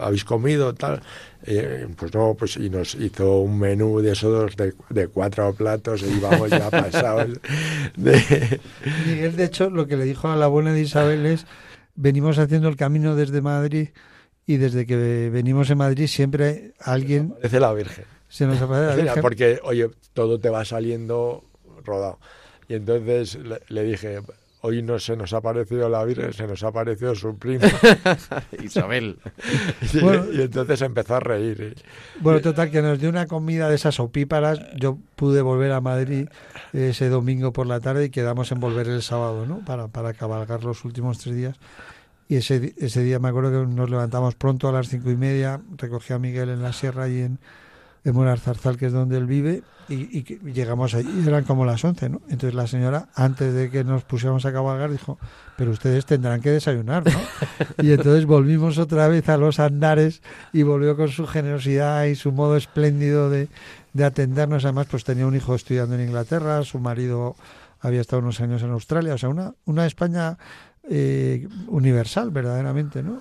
[0.00, 0.72] habéis comido?
[0.74, 1.02] tal
[1.44, 6.02] Eh, Pues no, pues y nos hizo un menú de esos de, de cuatro platos
[6.02, 7.38] y íbamos ya pasados
[7.94, 8.60] de...
[9.06, 11.44] Miguel, de hecho, lo que le dijo a la buena de Isabel es,
[11.94, 13.88] venimos haciendo el camino desde Madrid
[14.46, 18.04] y desde que venimos en Madrid siempre alguien Parece la Virgen.
[18.32, 19.22] Se nos aparece la Mira, Virgen.
[19.22, 21.44] porque, oye, todo te va saliendo
[21.84, 22.18] rodado.
[22.68, 24.20] Y entonces le, le dije,
[24.62, 27.66] hoy no se nos ha parecido la Virgen, se nos ha parecido su prima.
[28.62, 29.18] Isabel.
[29.92, 30.24] y, Bueno.
[30.32, 31.76] y entonces empezó a reír.
[32.20, 34.60] Bueno, total, que nos dio una comida de esas opíparas.
[34.76, 36.28] Yo pude volver a Madrid
[36.72, 39.58] ese domingo por la tarde y quedamos en volver el sábado, ¿no?
[39.64, 41.56] Para, para cabalgar los últimos tres días.
[42.28, 45.16] Y ese, di- ese día me acuerdo que nos levantamos pronto a las cinco y
[45.16, 47.38] media, recogí a Miguel en la sierra y en,
[48.04, 52.08] en Zarzal, que es donde él vive, y, y llegamos allí, eran como las once,
[52.08, 52.20] ¿no?
[52.28, 55.18] Entonces la señora, antes de que nos pusiéramos a cabalgar, dijo,
[55.56, 57.18] pero ustedes tendrán que desayunar, ¿no?
[57.82, 62.32] Y entonces volvimos otra vez a los andares y volvió con su generosidad y su
[62.32, 63.48] modo espléndido de,
[63.92, 64.64] de atendernos.
[64.64, 67.36] Además, pues tenía un hijo estudiando en Inglaterra, su marido
[67.80, 70.38] había estado unos años en Australia, o sea, una, una España
[70.88, 73.20] eh, universal, verdaderamente, ¿no?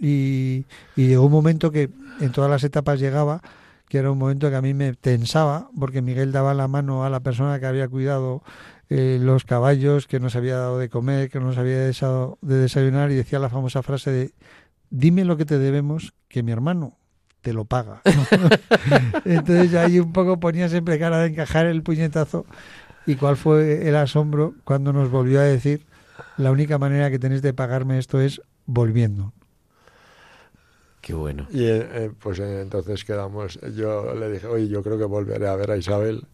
[0.00, 3.42] Y, y llegó un momento que en todas las etapas llegaba,
[3.88, 7.10] que era un momento que a mí me tensaba, porque Miguel daba la mano a
[7.10, 8.42] la persona que había cuidado
[8.88, 13.10] eh, los caballos, que nos había dado de comer, que nos había dado de desayunar,
[13.10, 14.32] y decía la famosa frase de,
[14.90, 16.98] dime lo que te debemos, que mi hermano
[17.40, 18.02] te lo paga.
[19.24, 22.44] Entonces ahí un poco ponía siempre cara de encajar el puñetazo.
[23.06, 25.86] ¿Y cuál fue el asombro cuando nos volvió a decir,
[26.36, 29.32] la única manera que tenéis de pagarme esto es volviendo?
[31.06, 31.46] Qué bueno.
[31.52, 35.46] Y eh, eh, pues eh, entonces quedamos, yo le dije, oye, yo creo que volveré
[35.46, 36.24] a ver a Isabel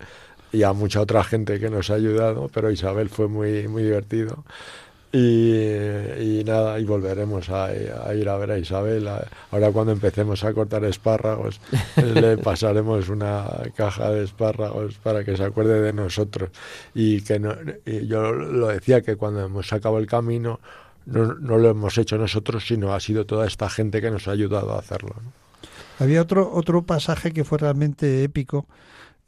[0.51, 4.45] y a mucha otra gente que nos ha ayudado, pero Isabel fue muy, muy divertido.
[5.13, 9.07] Y, y nada, y volveremos a, a ir a ver a Isabel.
[9.51, 11.61] Ahora cuando empecemos a cortar espárragos,
[12.15, 13.45] le pasaremos una
[13.77, 16.49] caja de espárragos para que se acuerde de nosotros.
[16.95, 17.55] Y que no,
[17.85, 20.61] y yo lo decía que cuando hemos acabado el camino,
[21.07, 24.33] no, no lo hemos hecho nosotros, sino ha sido toda esta gente que nos ha
[24.33, 25.15] ayudado a hacerlo.
[25.23, 25.33] ¿no?
[25.99, 28.67] Había otro, otro pasaje que fue realmente épico.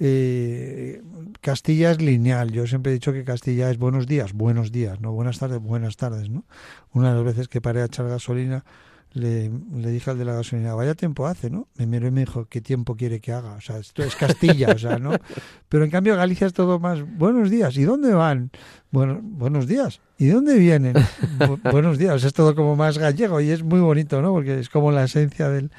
[0.01, 1.03] Eh,
[1.41, 2.51] Castilla es lineal.
[2.51, 5.97] Yo siempre he dicho que Castilla es buenos días, buenos días, no buenas tardes, buenas
[5.97, 6.31] tardes.
[6.31, 6.45] ¿no?
[6.93, 8.65] Una de las veces que paré a echar gasolina,
[9.15, 11.69] le, le dije al de la gasolina, vaya tiempo hace, ¿no?
[11.77, 13.53] Me miró y me dijo, ¿qué tiempo quiere que haga?
[13.53, 15.13] O sea, esto es Castilla, o sea, ¿no?
[15.69, 18.51] Pero en cambio Galicia es todo más, buenos días, ¿y dónde van?
[18.91, 20.95] Bueno, buenos días, ¿y dónde vienen?
[21.39, 24.33] Bu- buenos días, es todo como más gallego y es muy bonito, ¿no?
[24.33, 25.71] Porque es como la esencia del...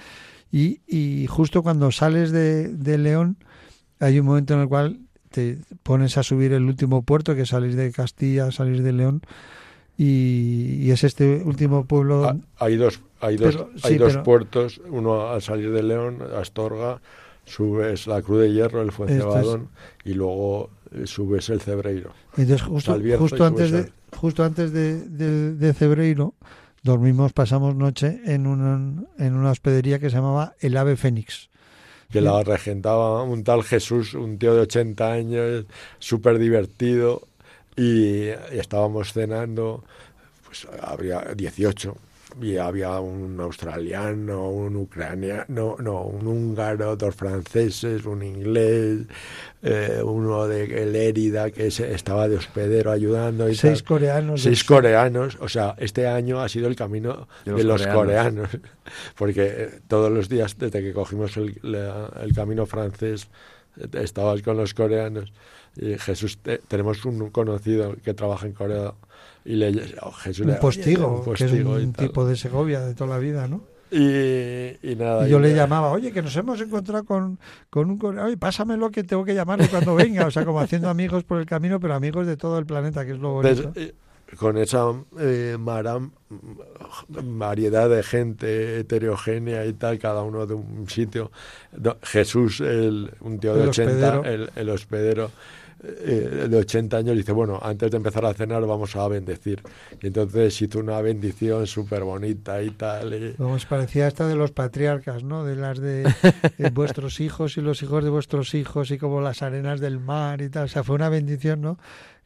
[0.52, 3.38] Y, y justo cuando sales de, de León,
[4.00, 7.76] hay un momento en el cual te pones a subir el último puerto, que salís
[7.76, 9.22] de Castilla, salís de León,
[9.98, 12.26] y, y es este último pueblo.
[12.26, 15.84] Ah, hay dos, hay dos, Pero- hay sí, dos pero- puertos, uno al salir de
[15.84, 17.02] León, Astorga,
[17.46, 19.70] subes la Cruz de Hierro, el Fuencebadón,
[20.04, 22.12] y luego eh, subes el Cebreiro.
[22.38, 26.34] Entonces, justo, justo antes de, subes justo antes de, de, de Cebreiro,
[26.84, 31.50] dormimos, pasamos noche en una, en una hospedería que se llamaba El Ave Fénix.
[32.12, 35.66] que la regentaba un tal Jesús, un tío de 80 años,
[36.00, 37.28] súper divertido,
[37.76, 39.84] y, estábamos cenando,
[40.46, 41.96] pues habría 18,
[42.42, 49.02] y había un australiano, un ucraniano, no, un húngaro, dos franceses, un inglés,
[49.64, 53.48] eh, uno de Lérida que se- estaba de hospedero ayudando.
[53.50, 53.88] Y Seis tal.
[53.88, 54.42] coreanos.
[54.42, 58.50] Seis coreanos, o sea, este año ha sido el camino De de los coreanos.
[58.50, 58.50] coreanos,
[59.18, 63.28] porque eh, todos los días desde que cogimos el, la- el camino francés
[63.94, 65.32] estabas con los coreanos
[65.78, 68.94] y Jesús, te- tenemos un conocido que trabaja en Corea
[69.44, 72.80] y le oh, Jesús le- Un postigo, un que es postigo un tipo de Segovia
[72.82, 73.62] de toda la vida, ¿no?
[73.92, 74.00] y,
[74.82, 77.38] y nada Y yo y le llamaba, oye, que nos hemos encontrado con,
[77.70, 80.26] con un coreano, oye, pásamelo que tengo que llamarle cuando venga.
[80.26, 83.12] O sea, como haciendo amigos por el camino, pero amigos de todo el planeta, que
[83.14, 83.72] es lo bonito.
[83.72, 83.94] Des- eh,
[84.38, 84.86] con esa
[85.20, 86.10] eh, maram-
[87.10, 91.32] variedad de gente heterogénea y tal, cada uno de un sitio.
[92.02, 94.26] Jesús, el, un tío de El 80, hospedero.
[94.26, 95.32] el, el hospedero
[95.88, 99.62] eh, de 80 años, dice, bueno, antes de empezar a cenar vamos a bendecir.
[100.02, 103.14] Y entonces hizo una bendición súper bonita y tal.
[103.14, 105.44] y- Como os parecía esta de los patriarcas, ¿no?
[105.44, 106.04] De las de
[106.58, 110.42] eh, vuestros hijos y los hijos de vuestros hijos y como las arenas del mar
[110.42, 110.66] y tal.
[110.66, 111.78] O sea, fue una bendición, ¿no?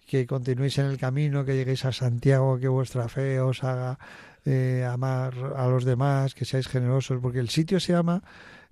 [0.08, 4.00] Que continuéis en el camino, que lleguéis a Santiago, que vuestra fe os haga
[4.46, 8.24] eh, amar a los demás, que seáis generosos, porque el sitio se llama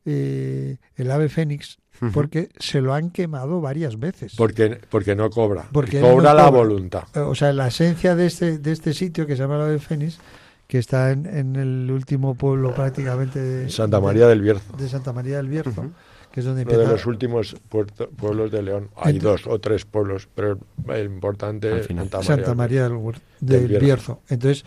[0.05, 1.77] eh, el ave fénix
[2.13, 4.33] porque se lo han quemado varias veces.
[4.35, 5.65] porque, porque no cobra.
[5.71, 6.59] Porque cobra no la cobra.
[6.59, 7.03] voluntad.
[7.27, 10.19] O sea, la esencia de este, de este sitio que se llama la ave fénix,
[10.67, 14.75] que está en, en el último pueblo prácticamente de, Santa de- María del Bierzo.
[14.77, 15.85] de Santa María del Bierzo,
[16.31, 18.89] que es donde Uno de los últimos puerto- pueblos de León.
[18.97, 21.87] Hay dos o tres pueblos, pero el importante es.
[21.87, 22.35] Santa María.
[22.35, 23.85] Santa María del, del del Bierzo.
[23.85, 24.21] Bierzo.
[24.29, 24.65] Entonces,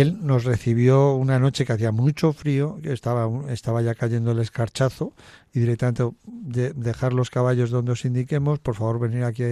[0.00, 5.14] él nos recibió una noche que hacía mucho frío, estaba, estaba ya cayendo el escarchazo,
[5.52, 9.44] y directamente de- dejar los caballos donde os indiquemos, por favor venir aquí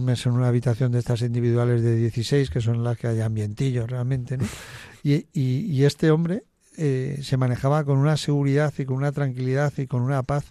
[0.00, 3.86] meses en una habitación de estas individuales de 16, que son las que hay ambientillo
[3.86, 4.44] realmente, ¿no?
[5.04, 6.44] Y, y- y este hombre
[6.78, 10.44] eh, se manejaba con una seguridad y con una tranquilidad y con una paz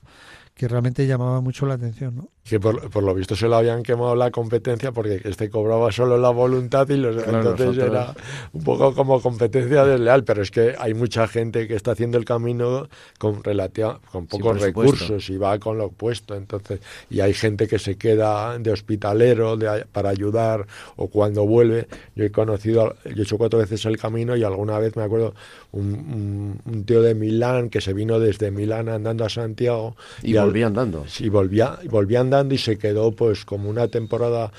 [0.55, 2.29] que realmente llamaba mucho la atención, ¿no?
[2.43, 6.17] Que por, por lo visto se lo habían quemado la competencia porque este cobraba solo
[6.17, 8.15] la voluntad y los, Claro, entonces nosotros- era
[8.51, 10.23] un poco como competencia desleal.
[10.23, 14.29] Pero es que hay mucha gente que está haciendo el camino con relativa, con Sí,
[14.39, 14.65] pocos supuesto.
[14.65, 16.33] recursos y va con lo opuesto.
[16.35, 16.79] Entonces,
[17.11, 21.87] y hay gente que se queda de hospitalero de, para ayudar o cuando vuelve.
[22.15, 25.35] Yo he conocido, yo he hecho cuatro veces el camino y alguna vez me acuerdo
[25.73, 30.35] un, un- un tío de Milán que se vino desde Milán andando a Santiago Y
[30.37, 31.05] al- volví andando.
[31.07, 34.51] Sí, volvía, volvía andando y se quedó pues como una temporada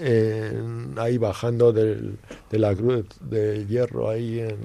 [0.00, 2.18] en- ahí bajando del-
[2.50, 4.56] de la cruz de hierro ahí en,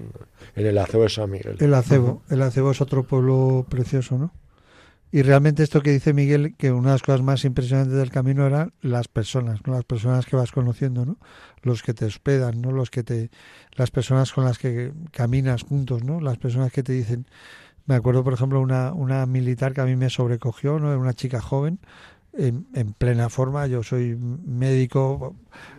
[0.56, 1.58] en el acebo de San Miguel.
[1.60, 4.34] El Acebo, el Acebo es otro pueblo precioso, ¿no?
[5.10, 8.46] Y realmente esto que dice Miguel, que una de las cosas más impresionantes del camino
[8.46, 9.74] eran las personas, ¿no?
[9.74, 11.18] Las personas que vas conociendo, ¿no?
[11.62, 12.72] Los que te hospedan, ¿no?
[12.74, 13.32] Los que te,
[13.76, 16.20] las personas con las que caminas juntos, ¿no?
[16.20, 17.26] Las personas que te dicen,
[17.88, 20.90] me acuerdo por ejemplo una, una militar que a mí me sobrecogió, ¿no?
[20.90, 21.80] Era una chica joven,
[22.34, 25.36] en, en plena forma, yo soy médico,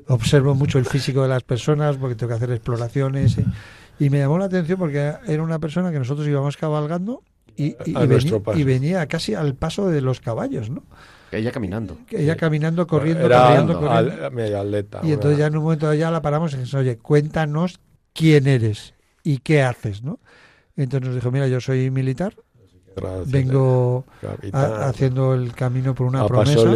[0.08, 4.18] observo mucho el físico de las personas porque tengo que hacer exploraciones y, y me
[4.18, 7.22] llamó la atención porque era una persona que nosotros íbamos cabalgando
[7.56, 8.58] y, venía, paso.
[8.58, 10.82] y venía casi al paso de los caballos, ¿no?
[11.30, 11.98] Ella caminando.
[12.06, 14.24] Que Ella caminando, corriendo, Era corriendo, corriendo.
[14.26, 15.00] al- media atleta.
[15.02, 17.80] Y entonces una- ya en un momento ya la paramos y dijimos, oye, cuéntanos
[18.14, 20.18] quién eres y qué haces, ¿no?
[20.78, 22.34] Entonces nos dijo, mira, yo soy militar,
[23.26, 26.70] vengo capitán, a- haciendo el camino por una promesa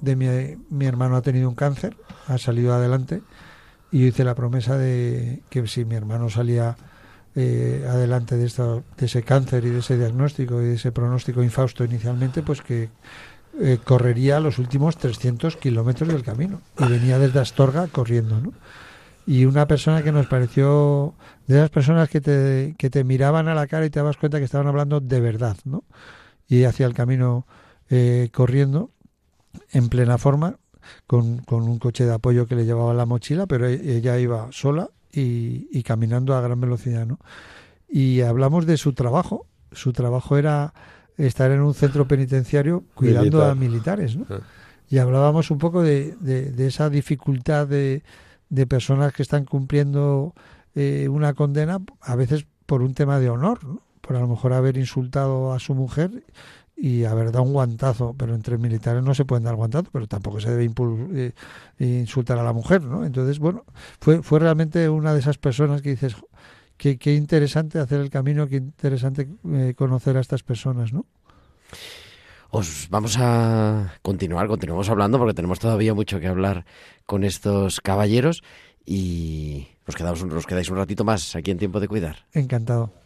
[0.00, 0.26] de mi,
[0.70, 1.96] mi hermano ha tenido un cáncer,
[2.28, 3.22] ha salido adelante
[3.90, 6.76] y yo hice la promesa de que si mi hermano salía
[7.34, 11.42] eh, adelante de, esto, de ese cáncer y de ese diagnóstico y de ese pronóstico
[11.42, 12.88] infausto inicialmente, pues que
[13.60, 16.60] eh, correría los últimos 300 kilómetros del camino.
[16.78, 18.52] Y venía desde Astorga corriendo, ¿no?
[19.26, 21.14] Y una persona que nos pareció
[21.54, 24.38] de esas personas que te, que te miraban a la cara y te dabas cuenta
[24.38, 25.84] que estaban hablando de verdad, ¿no?
[26.48, 27.46] Y hacia el camino
[27.88, 28.90] eh, corriendo
[29.72, 30.56] en plena forma,
[31.06, 34.48] con, con un coche de apoyo que le llevaba la mochila, pero e- ella iba
[34.52, 37.18] sola y, y caminando a gran velocidad, ¿no?
[37.88, 39.46] Y hablamos de su trabajo.
[39.72, 40.72] Su trabajo era
[41.16, 43.50] estar en un centro penitenciario cuidando Militar.
[43.50, 44.26] a militares, ¿no?
[44.30, 44.38] Ah.
[44.88, 48.02] Y hablábamos un poco de, de- de esa dificultad de,
[48.48, 50.34] de personas que están cumpliendo
[50.74, 53.82] eh, una condena, a veces por un tema de honor, ¿no?
[54.00, 56.24] por a lo mejor haber insultado a su mujer
[56.76, 60.40] y haber dado un guantazo, pero entre militares no se pueden dar guantazos, pero tampoco
[60.40, 60.72] se debe
[61.14, 61.32] eh,
[61.78, 63.04] insultar a la mujer, ¿no?
[63.04, 63.64] Entonces, bueno,
[64.00, 66.26] fue, fue realmente una de esas personas que dices, "Jo,
[66.76, 71.04] qué, qué interesante hacer el camino, qué interesante eh, conocer a estas personas, ¿no?
[72.48, 76.64] Os vamos a continuar, continuamos hablando porque tenemos todavía mucho que hablar
[77.06, 78.42] con estos caballeros
[78.84, 79.68] y
[79.98, 82.16] nos quedáis un ratito más aquí en Tiempo de Cuidar.
[82.32, 82.99] Encantado.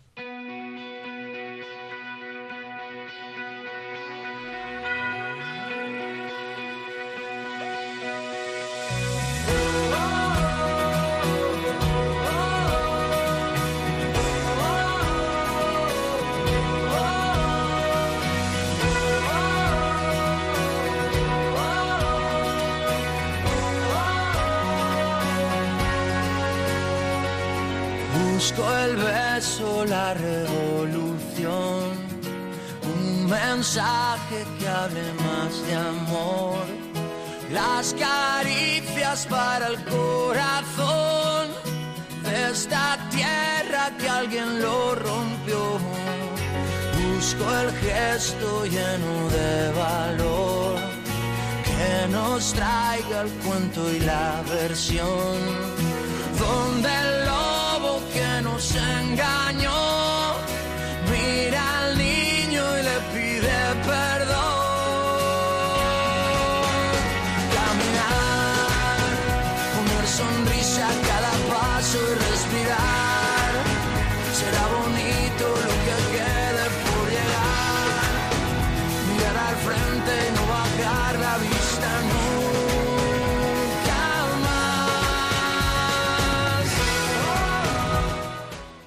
[47.65, 50.77] El gesto lleno de valor
[51.65, 55.37] que nos traiga el cuento y la versión
[56.39, 59.94] donde el lobo que nos engañó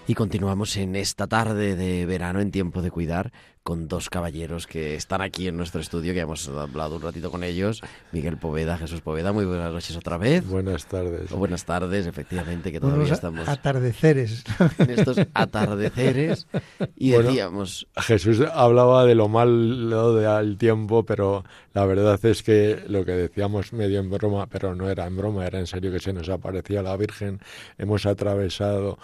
[0.09, 4.95] Y continuamos en esta tarde de verano en tiempo de cuidar con dos caballeros que
[4.95, 7.81] están aquí en nuestro estudio, que hemos hablado un ratito con ellos.
[8.13, 10.47] Miguel Poveda, Jesús Poveda, muy buenas noches otra vez.
[10.47, 11.29] Buenas tardes.
[11.33, 14.45] O buenas tardes, efectivamente, que todavía Unos estamos atardeceres.
[14.77, 16.47] en estos atardeceres.
[16.95, 17.27] Y Bueno.
[17.27, 21.43] decíamos, Jesús hablaba de lo malo del tiempo, pero
[21.73, 25.45] la verdad es que lo que decíamos medio en broma, pero no era en broma,
[25.45, 27.39] era en serio que se nos aparecía la Virgen.
[27.77, 28.97] Hemos atravesado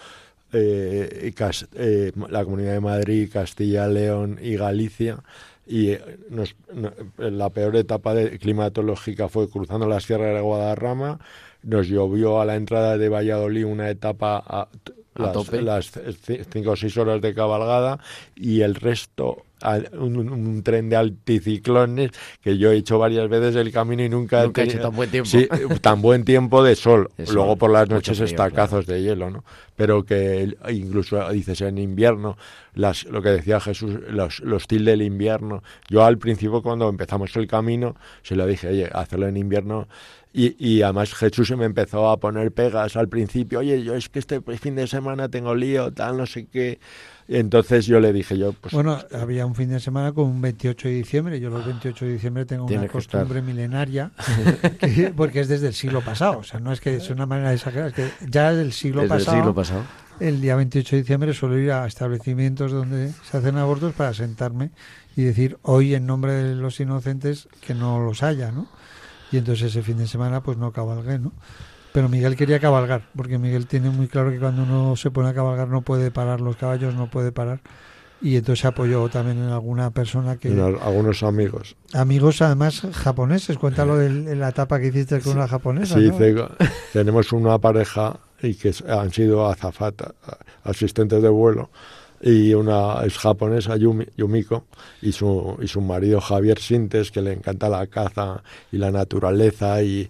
[0.53, 1.33] eh,
[1.75, 5.17] eh, la Comunidad de Madrid, Castilla, León y Galicia.
[5.65, 11.19] Y eh, nos- no- la peor etapa de, climatológica fue cruzando la Sierra de Guadarrama.
[11.63, 14.67] Nos llovió a la entrada de Valladolid una etapa a,
[15.15, 15.61] A las, tope.
[15.61, 17.99] las ci- cinco o seis horas de cabalgada
[18.35, 19.45] y el resto
[19.93, 22.11] un, un tren de anticiclones
[22.41, 24.89] que yo he hecho varias veces el camino y nunca, Nunca he he hecho tenido
[24.89, 25.29] tan buen tiempo.
[25.29, 25.47] Sí,
[25.81, 27.09] tan buen tiempo de sol.
[27.17, 29.43] De sol, Luego por las noches frío, estacazos de hielo, ¿no?
[29.75, 32.37] Pero que incluso dices en invierno,
[32.75, 35.63] las, lo que decía Jesús, los, los til del invierno.
[35.89, 39.87] Yo al principio cuando empezamos el camino se lo dije, oye, hacerlo en invierno
[40.33, 44.09] y, y además Jesús se me empezó a poner pegas al principio, oye, yo es
[44.09, 46.79] que este fin de semana tengo lío, tal, no sé qué.
[47.27, 48.73] Entonces yo le dije, yo, pues...
[48.73, 51.39] Bueno, había un fin de semana con un 28 de diciembre.
[51.39, 54.11] Yo los 28 de diciembre tengo una costumbre milenaria,
[54.79, 56.39] que- porque es desde el siglo pasado.
[56.39, 58.73] O sea, no es que es una manera de exagerar, es que ya es del
[58.73, 59.83] siglo desde el siglo pasado.
[60.19, 64.69] El día 28 de diciembre suelo ir a establecimientos donde se hacen abortos para sentarme
[65.15, 68.67] y decir hoy en nombre de los inocentes que no los haya, ¿no?
[69.31, 71.31] Y entonces ese fin de semana pues no cabalgué, ¿no?
[71.93, 75.33] Pero Miguel quería cabalgar, porque Miguel tiene muy claro que cuando uno se pone a
[75.33, 77.61] cabalgar no puede parar los caballos, no puede parar.
[78.21, 80.49] Y entonces se apoyó también en alguna persona que...
[80.49, 81.75] unos- algunos amigos.
[81.93, 86.09] Amigos además japoneses, cuéntalo de la etapa que hiciste con una japonesa, Sí,
[86.93, 90.15] tenemos una pareja y que han sido azafata,
[90.63, 91.69] asistentes de vuelo,
[92.25, 94.63] y una es japonesa, Yumi- Yumiko,
[95.01, 99.83] y su, y su marido Javier Sintes, que le encanta la caza y la naturaleza,
[99.83, 100.09] y,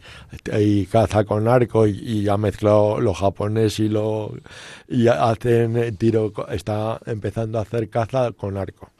[0.59, 4.31] y caza con arco, y, y ha mezclado lo japonés y lo...
[4.87, 8.91] y hacen tiro, está empezando a hacer caza con arco.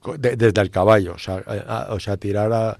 [0.00, 2.78] Co- de- desde el caballo, o sea, a- tirar a,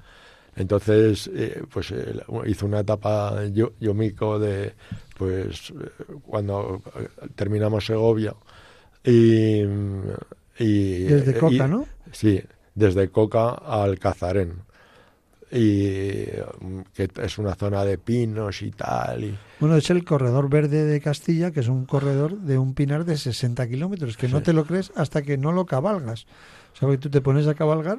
[0.56, 2.14] entonces, eh, pues eh,
[2.46, 4.72] hizo una etapa yo, Yomiko de,
[5.18, 5.74] pues, eh,
[6.26, 6.80] cuando
[7.34, 8.34] terminamos Segovia
[9.06, 9.62] y...
[10.58, 11.86] y Desde Coca, y- ¿no?
[12.12, 12.42] Sí,
[12.74, 14.64] desde Coca al Cazarén.
[15.50, 16.24] Y
[16.60, 19.24] mm, que es una zona de pinos y tal.
[19.24, 23.04] Y, Bueno, es el corredor verde de Castilla, que es un corredor de un pinar
[23.04, 24.44] de 60 kilómetros, que no Sí.
[24.44, 26.26] te lo crees hasta que no lo cabalgas.
[26.74, 27.98] O sea, que tú te pones a cabalgar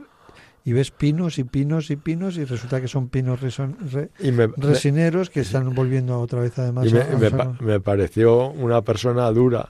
[0.66, 4.34] y ves pinos y pinos y pinos y resulta que son pinos reson- re- y
[4.34, 7.80] me, resineros que están volviendo otra vez además y me, a- a me pa- me
[7.80, 9.70] pareció una persona dura.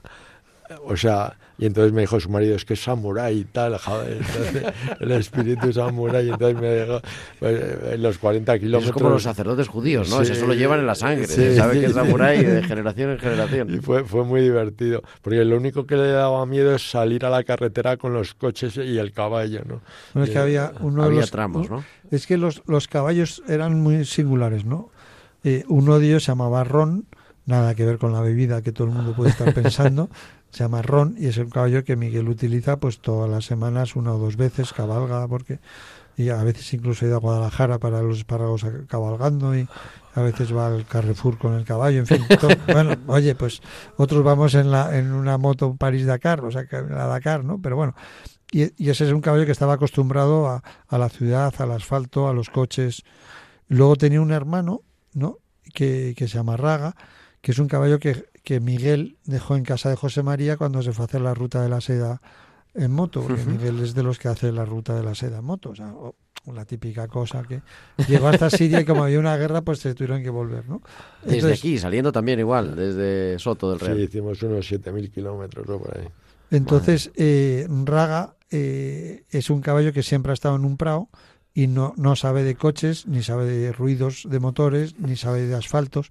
[0.84, 4.18] O sea, y entonces me dijo su marido, es que es samurái y tal, joder,
[4.18, 4.64] entonces,
[5.00, 7.00] el espíritu samurái, entonces me dejó
[7.40, 7.62] pues,
[7.92, 8.86] en los 40 Eso kilómetros.
[8.88, 10.24] es como los sacerdotes judíos, ¿no?
[10.24, 10.32] Sí.
[10.32, 11.26] Eso lo llevan en la sangre.
[11.26, 13.82] Sí, se sabe sí, que es samurái de generación en Y generación.
[13.82, 17.42] fue, fue muy divertido, porque lo único que le daba miedo es salir a la
[17.44, 19.80] carretera con los coches y el caballo, ¿no?
[20.14, 21.84] Bueno, es que había uno de Había los- tramos, ¿no?
[22.10, 24.90] Es que los, los caballos eran muy singulares, ¿no?
[25.44, 27.06] Eh, uno de ellos se llamaba Ron,
[27.46, 30.08] nada que ver con la bebida que todo el mundo puede estar pensando.
[30.50, 34.12] se llama Ron y es el caballo que Miguel utiliza pues todas las semanas, una
[34.14, 35.58] o dos veces, cabalga, porque
[36.16, 39.68] y a veces incluso he ido a Guadalajara para los espárragos cabalgando y
[40.14, 42.24] a veces va al Carrefour con el caballo, en fin.
[42.40, 43.60] todo- bueno, oye, pues
[43.96, 47.60] otros vamos en la en una moto París-Dakar, o sea, que la Dakar, ¿no?
[47.62, 47.94] Pero bueno,
[48.50, 52.28] y, y ese es un caballo que estaba acostumbrado a, a la ciudad, al asfalto,
[52.28, 53.04] a los coches.
[53.68, 54.80] Luego tenía un hermano,
[55.12, 55.36] ¿no?
[55.72, 56.96] Que, que se llama Raga,
[57.48, 60.92] que es un caballo que, que Miguel dejó en casa de José María cuando se
[60.92, 62.20] fue a hacer la ruta de la seda
[62.74, 65.46] en moto, porque Miguel es de los que hace la ruta de la seda en
[65.46, 66.14] moto, o sea, o-
[66.52, 67.62] la típica cosa que
[68.06, 70.82] llegó hasta Siria y como había una guerra, pues se tuvieron que volver, ¿no?
[71.24, 74.00] Desde aquí, saliendo también igual, desde Soto del Sí, Real.
[74.00, 76.06] hicimos unos 7.000 kilómetros o por ahí.
[76.50, 81.08] Entonces, eh, Raga eh, es un caballo que siempre ha estado en un prado
[81.54, 85.54] y no, no sabe de coches, ni sabe de ruidos de motores, ni sabe de
[85.54, 86.10] asfaltos.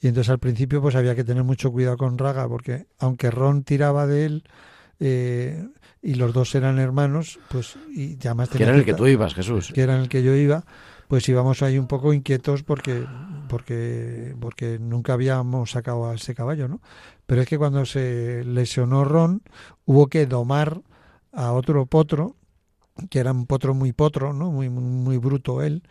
[0.00, 3.64] Y entonces al principio pues había que tener mucho cuidado con Raga, porque aunque Ron
[3.64, 4.44] tiraba de él
[4.98, 5.68] eh,
[6.02, 9.34] y los dos eran hermanos, pues y además Que tenía era el que tú ibas,
[9.34, 9.70] Jesús.
[9.74, 10.64] que era el que yo iba,
[11.08, 13.04] pues íbamos ahí un poco inquietos porque
[13.48, 16.80] porque porque nunca habíamos sacado a ese caballo, ¿no?
[17.26, 19.42] Pero es que cuando se lesionó Ron,
[19.84, 20.80] hubo que domar
[21.32, 22.36] a otro potro,
[23.10, 24.50] que era un potro muy potro, ¿no?
[24.50, 25.82] Muy muy, muy bruto él,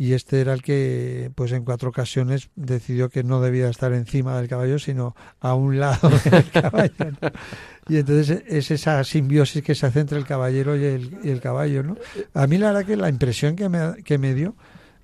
[0.00, 4.34] y este era el que pues en cuatro ocasiones decidió que no debía estar encima
[4.38, 7.10] del caballo, sino a un lado del caballo.
[7.86, 11.42] Y entonces es esa simbiosis que se hace entre el caballero y el, y el
[11.42, 11.98] caballo, ¿no?
[12.32, 14.54] A mí la verdad que la impresión que me, que me dio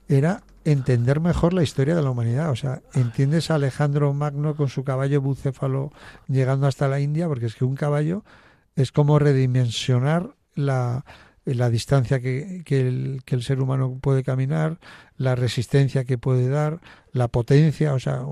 [0.08, 2.50] era entender mejor la historia de la humanidad.
[2.50, 5.92] O sea, entiendes a Alejandro Magno con su caballo bucéfalo
[6.26, 8.24] llegando hasta la India, porque es que un caballo
[8.76, 11.04] es como redimensionar la,
[11.54, 14.78] la distancia que, que, el, que el ser humano puede caminar,
[15.16, 16.80] la resistencia que puede dar,
[17.12, 18.22] la potencia, o sea,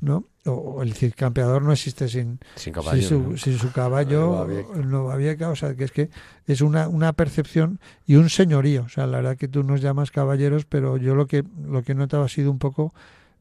[0.00, 0.24] ¿no?
[0.46, 2.98] O el circampeador no existe sin, Sin caballo.
[3.00, 3.36] sin, su, ¿no?
[3.36, 4.46] sin su caballo,
[4.82, 5.50] Novavieca.
[5.50, 6.08] o sea, que es que
[6.46, 8.84] es una, una percepción y un señorío.
[8.84, 11.92] O sea, la verdad que tú nos llamas caballeros, pero yo lo que lo que
[11.92, 12.94] he notado ha sido un poco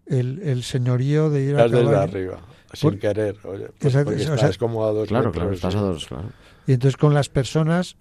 [0.05, 2.01] el, el señorío de ir a Estás desde caballo.
[2.11, 2.39] arriba,
[2.73, 3.35] sin Por- querer.
[3.45, 6.05] Oye, pues Exacto, porque o sea, como a dos Claro, metros, claro, estás a dos,
[6.07, 6.29] claro.
[6.65, 7.95] Y entonces con las personas,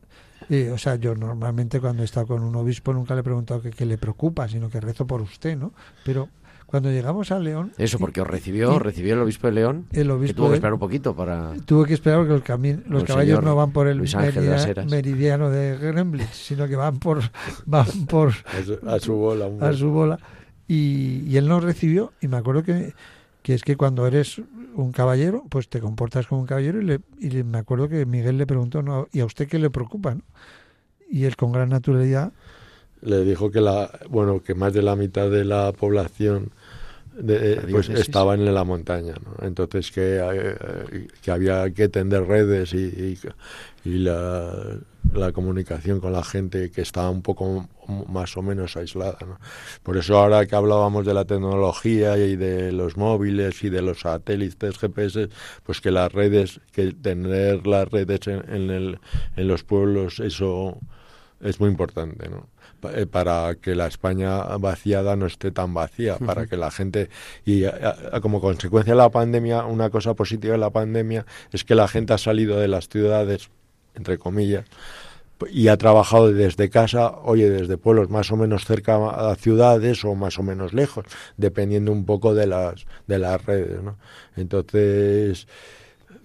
[0.50, 3.60] eh, o sea, yo normalmente cuando he estado con un obispo nunca le he preguntado
[3.62, 5.72] qué le preocupa, sino que rezo por usted, ¿no?
[6.04, 6.28] Pero
[6.66, 10.06] cuando llegamos a León, Eso, porque os recibió, y- recibió el obispo de León, el
[10.06, 11.54] que obispo tuvo que esperar un poquito para...
[11.64, 15.48] tuve que esperar porque los, cami- los El caballos no van por el meridia- meridiano
[15.50, 17.20] de Gremlitz, sino que van por
[17.66, 19.48] van por A su, a su bola.
[19.60, 20.18] a su bola
[20.66, 22.94] y, y él nos recibió y me acuerdo que,
[23.46, 24.42] que es que cuando eres
[24.74, 28.44] un caballero pues te comportas como un caballero y, le, me acuerdo que Miguel le
[28.44, 29.06] preguntó ¿no?
[29.12, 30.16] y a usted qué le preocupa
[31.08, 32.32] y él con gran naturalidad
[33.02, 36.50] le dijo que la bueno que más de la mitad de la población
[37.16, 39.46] de- La pues estaba en la montaña ¿no?
[39.46, 43.18] entonces que, eh, que había que tender redes y, y,
[43.84, 44.52] y la,
[45.14, 47.68] la comunicación con la gente que estaba un poco
[48.08, 49.38] más o menos aislada ¿no?
[49.82, 54.00] por eso ahora que hablábamos de la tecnología y de los móviles y de los
[54.00, 55.28] satélites GPS
[55.62, 58.98] pues que las redes que tener las redes en, en, el,
[59.36, 60.78] en los pueblos eso
[61.40, 62.48] es muy importante, ¿no?
[62.94, 67.08] Eh, Para que la España vaciada no esté tan vacía, para que la gente
[67.44, 71.64] y a- a- como consecuencia de la pandemia, una cosa positiva de la pandemia es
[71.64, 73.50] que la gente ha salido de las ciudades,
[73.94, 74.66] entre comillas,
[75.50, 78.96] y ha trabajado desde casa, oye, desde pueblos más o menos cerca
[79.30, 81.04] a ciudades o más o menos lejos,
[81.36, 83.96] dependiendo un poco de las de las redes, ¿no?
[84.36, 85.46] Entonces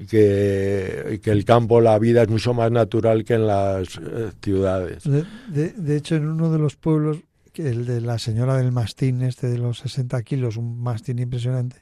[0.10, 5.04] que, que el campo, la vida es mucho más natural que en las eh, ciudades.
[5.04, 7.20] de, de- de hecho en uno de los pueblos
[7.56, 11.82] el de la señora del mastín este de los 60 kilos un mastín impresionante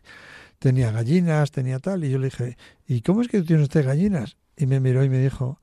[0.57, 2.57] tenía gallinas tenía tal y yo le dije
[2.88, 4.36] ¿y cómo es que tú tienes usted gallinas?
[4.57, 5.59] y me miró y me dijo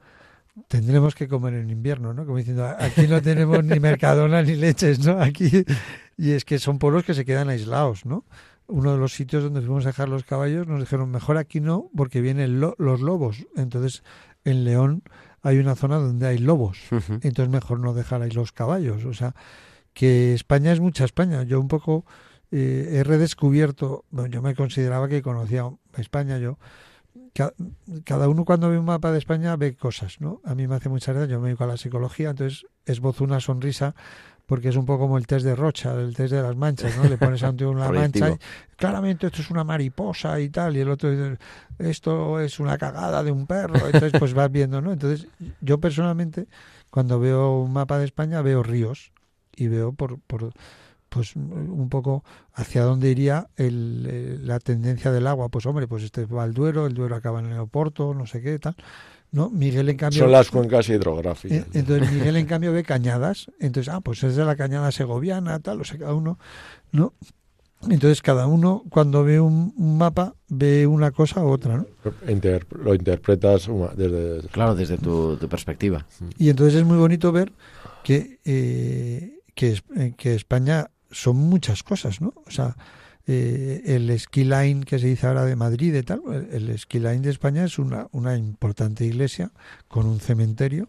[0.69, 2.25] tendremos que comer en invierno, ¿no?
[2.25, 5.21] Como diciendo, aquí no tenemos ni mercadona ni leches, ¿no?
[5.21, 5.51] Aquí
[6.17, 8.25] y es que son pueblos que se quedan aislados, ¿no?
[8.69, 11.91] Uno de los sitios donde fuimos a dejar los caballos nos dijeron, mejor aquí no,
[11.97, 13.47] porque vienen lo- los lobos.
[13.57, 14.03] Entonces,
[14.45, 15.03] en León
[15.43, 16.79] hay una zona donde hay lobos.
[17.23, 19.05] Entonces, mejor no dejar ahí los caballos.
[19.05, 19.35] O sea,
[19.93, 21.43] que España es mucha España.
[21.45, 22.05] Yo un poco
[22.51, 26.59] eh, he redescubierto, bueno, yo me consideraba que conocía España, yo
[27.35, 27.53] ca-
[28.05, 30.41] cada uno cuando ve un mapa de España ve cosas, ¿no?
[30.45, 33.41] A mí me hace mucha gracia, yo me dedico a la psicología, entonces esbozo una
[33.41, 33.95] sonrisa
[34.47, 37.05] porque es un poco como el test de Rocha, el test de las manchas, ¿no?
[37.05, 38.39] Le pones ante una mancha y
[38.77, 41.39] claramente esto es una mariposa y tal, y el otro dice,
[41.79, 44.93] esto es una cagada de un perro, entonces pues vas viendo, ¿no?
[44.93, 45.27] Entonces
[45.61, 46.47] yo personalmente
[46.91, 49.13] cuando veo un mapa de España veo ríos
[49.57, 50.53] y veo por, por
[51.09, 55.49] pues un poco hacia dónde iría el, eh, la tendencia del agua.
[55.49, 58.43] Pues hombre, pues este va al Duero, el Duero acaba en el Oporto, no sé
[58.43, 58.77] qué, tal.
[59.33, 59.51] ¿No?
[59.51, 60.21] Miguel en cambio...
[60.23, 61.59] Son las cuencas hidrográficas.
[61.59, 65.59] Eh, Entonces Miguel en cambio ve cañadas, entonces ah pues es de la cañada segoviana,
[65.61, 66.39] tal, o sea cada uno,
[66.93, 67.13] ¿no?
[67.91, 71.87] Entonces cada uno cuando ve un, un mapa ve una cosa u otra, ¿no?
[72.29, 74.49] Inter- lo interpretas desde...
[74.49, 76.07] Claro, desde tu, tu perspectiva.
[76.39, 77.53] Y entonces es muy bonito ver
[78.03, 82.33] que, eh, que, eh, que España son muchas cosas, ¿no?
[82.47, 82.75] O sea,
[83.27, 86.23] eh, el ski line que se dice ahora de Madrid y tal.
[86.33, 89.51] El, el ski line de España es una, una importante iglesia
[89.89, 90.89] con un cementerio,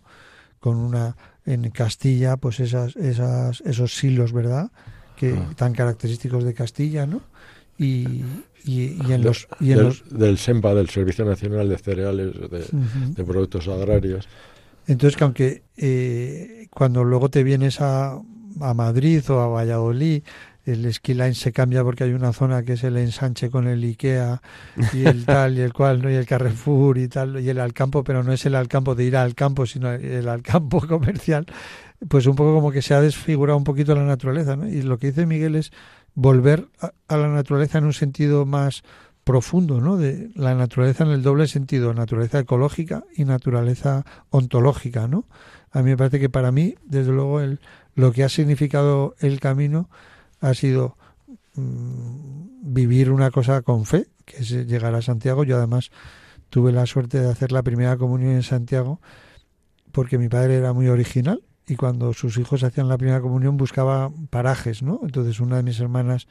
[0.59, 1.15] con una
[1.45, 4.69] en Castilla, pues esas, esas, esos silos, ¿verdad?
[5.15, 5.49] Que Ah.
[5.55, 7.21] tan característicos de Castilla, ¿no?
[7.77, 8.23] Y,
[8.65, 12.33] y, y en los, y en del, los del SEMPA, del Servicio Nacional de Cereales,
[13.15, 14.27] de Productos Agrarios.
[14.87, 18.19] Entonces, que aunque eh, cuando luego te vienes a,
[18.61, 20.23] a Madrid o a Valladolid,
[20.71, 23.83] el ski line se cambia porque hay una zona que es el ensanche con el
[23.83, 24.41] Ikea
[24.93, 26.11] y el tal y el cual, ¿no?
[26.11, 29.15] y el Carrefour y tal, y el Alcampo, pero no es el Alcampo de ir
[29.15, 31.45] al campo, sino el Alcampo comercial,
[32.07, 34.55] pues un poco como que se ha desfigurado un poquito la naturaleza.
[34.55, 34.67] ¿no?
[34.67, 35.71] Y lo que dice Miguel es
[36.13, 38.83] volver a, a la naturaleza en un sentido más
[39.23, 39.97] profundo, ¿no?
[39.97, 45.25] De la naturaleza en el doble sentido, naturaleza ecológica y naturaleza ontológica, ¿no?
[45.71, 47.59] A mí me parece que para mí, desde luego, el,
[47.93, 49.89] lo que ha significado el camino
[50.41, 50.97] ha sido
[51.55, 55.43] mm, vivir una cosa con fe, que es llegar a Santiago.
[55.43, 55.91] Yo además
[56.49, 58.99] tuve la suerte de hacer la primera comunión en Santiago
[59.91, 64.11] porque mi padre era muy original y cuando sus hijos hacían la primera comunión buscaba
[64.29, 64.99] parajes, ¿no?
[65.03, 66.27] Entonces una de mis hermanas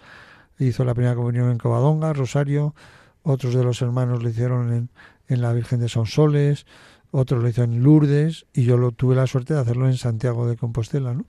[0.59, 2.75] hizo la primera comunión en Covadonga, Rosario,
[3.23, 4.91] otros de los hermanos lo hicieron en,
[5.29, 6.65] en la Virgen de Sonsoles,
[7.11, 10.49] otros lo hicieron en Lourdes y yo lo tuve la suerte de hacerlo en Santiago
[10.49, 11.27] de Compostela, ¿no?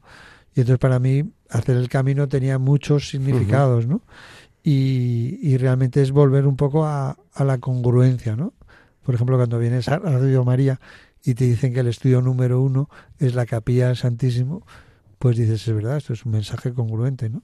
[0.57, 4.01] Y entonces para mí hacer el camino tenía muchos significados, ¿no?
[4.63, 8.55] Y, y realmente es volver un poco a, a la congruencia, ¿no?
[9.03, 10.79] Por ejemplo, cuando vienes a Radio María
[11.23, 12.89] y te dicen que el estudio número uno
[13.19, 14.65] es la capilla del Santísimo,
[15.19, 17.43] pues dices, es verdad, esto es un mensaje congruente, ¿no?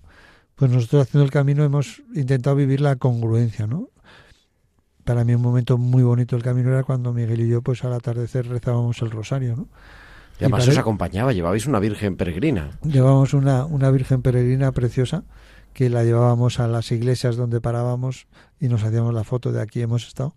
[0.56, 3.90] Pues nosotros haciendo el camino hemos intentado vivir la congruencia, ¿no?
[5.04, 7.94] Para mí un momento muy bonito del camino era cuando Miguel y yo, pues al
[7.94, 9.68] atardecer rezábamos el rosario, ¿no?
[10.44, 12.72] Y además os acompañaba, llevabais una virgen peregrina.
[12.84, 15.24] Llevábamos una, una Virgen peregrina preciosa
[15.74, 18.28] que la llevábamos a las iglesias donde parábamos
[18.60, 20.36] y nos hacíamos la foto de aquí hemos estado.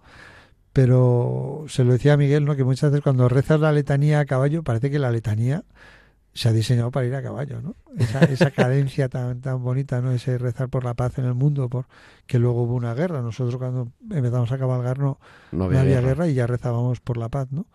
[0.72, 2.54] Pero se lo decía a Miguel, ¿no?
[2.56, 5.64] Que muchas veces cuando rezas la letanía a caballo, parece que la letanía
[6.34, 7.74] se ha diseñado para ir a caballo, ¿no?
[7.96, 10.12] Esa, esa cadencia tan, tan bonita, ¿no?
[10.12, 11.86] Ese rezar por la paz en el mundo, por
[12.26, 13.22] que luego hubo una guerra.
[13.22, 15.18] Nosotros cuando empezamos a cabalgar no,
[15.50, 16.08] No no había, había guerra.
[16.08, 17.66] guerra y ya rezábamos por la paz, ¿no?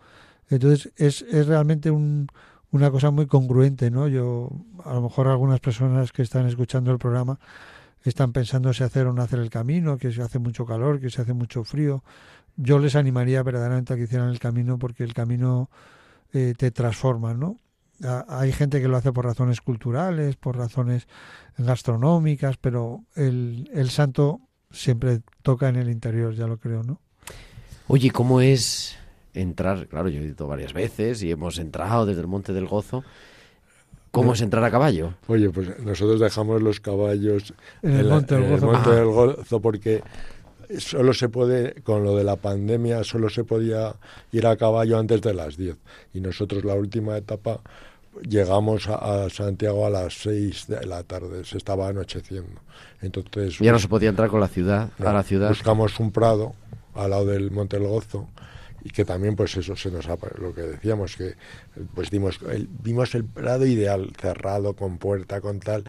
[0.52, 2.28] Entonces es, es realmente un,
[2.70, 4.08] una cosa muy congruente, ¿no?
[4.08, 4.50] Yo,
[4.84, 7.38] a lo mejor algunas personas que están escuchando el programa
[8.02, 11.10] están pensando si hacer o no hacer el camino, que se hace mucho calor, que
[11.10, 12.02] se hace mucho frío.
[12.56, 15.70] Yo les animaría verdaderamente a que hicieran el camino porque el camino
[16.32, 17.58] eh, te transforma, ¿no?
[18.26, 21.06] Hay gente que lo hace por razones culturales, por razones
[21.56, 24.40] gastronómicas, pero el, el santo
[24.72, 27.00] siempre toca en el interior, ya lo creo, ¿no?
[27.86, 28.96] Oye, ¿cómo es
[29.34, 29.86] entrar?
[29.88, 33.04] Claro, yo he ido varias veces y hemos entrado desde el Monte del Gozo.
[34.10, 35.14] ¿Cómo es entrar a caballo?
[35.26, 38.72] Oye, pues nosotros dejamos los caballos En el la- Monte del en el Gozo.
[38.72, 38.94] Monte Ah.
[38.94, 40.02] del Gozo porque
[40.78, 43.94] solo se puede, con lo de la pandemia, solo se podía
[44.32, 45.76] ir a caballo antes de las 10.
[46.12, 47.60] Y nosotros la última etapa
[48.28, 52.60] llegamos a, a Santiago a las 6 de la tarde, se estaba anocheciendo.
[53.00, 55.48] Entonces Ya no se podía entrar con la ciudad, no, a la ciudad.
[55.48, 56.52] Buscamos un prado
[56.94, 58.28] al lado del Monte del Gozo
[58.84, 61.34] y que también pues eso se nos ha lo que decíamos que
[61.94, 65.84] pues dimos el, vimos el prado ideal cerrado con puerta con tal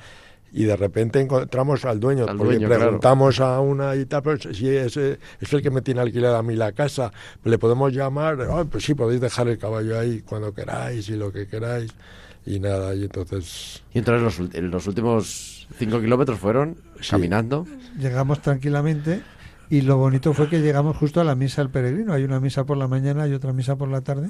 [0.56, 2.84] y de repente encontramos al dueño Al porque dueño, claro.
[2.84, 5.18] preguntamos a una y tal pues si es, es
[5.52, 7.12] el que me tiene alquilada a mí la casa
[7.44, 11.32] le podemos llamar "Ah, pues sí podéis dejar el caballo ahí cuando queráis y lo
[11.32, 11.92] que queráis
[12.46, 17.10] y nada y entonces Y entonces los, los últimos cinco kilómetros fueron Sí.
[17.12, 17.66] caminando.
[17.98, 19.22] llegamos tranquilamente
[19.74, 22.14] y lo bonito fue que llegamos justo a la misa del peregrino.
[22.14, 24.30] Hay una misa por la mañana y otra misa por la tarde.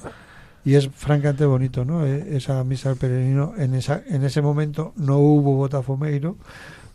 [0.63, 2.05] Y es francamente bonito, ¿no?
[2.05, 6.37] Eh, Esa misa del peregrino, en, esa, en ese momento no hubo botafumeiro,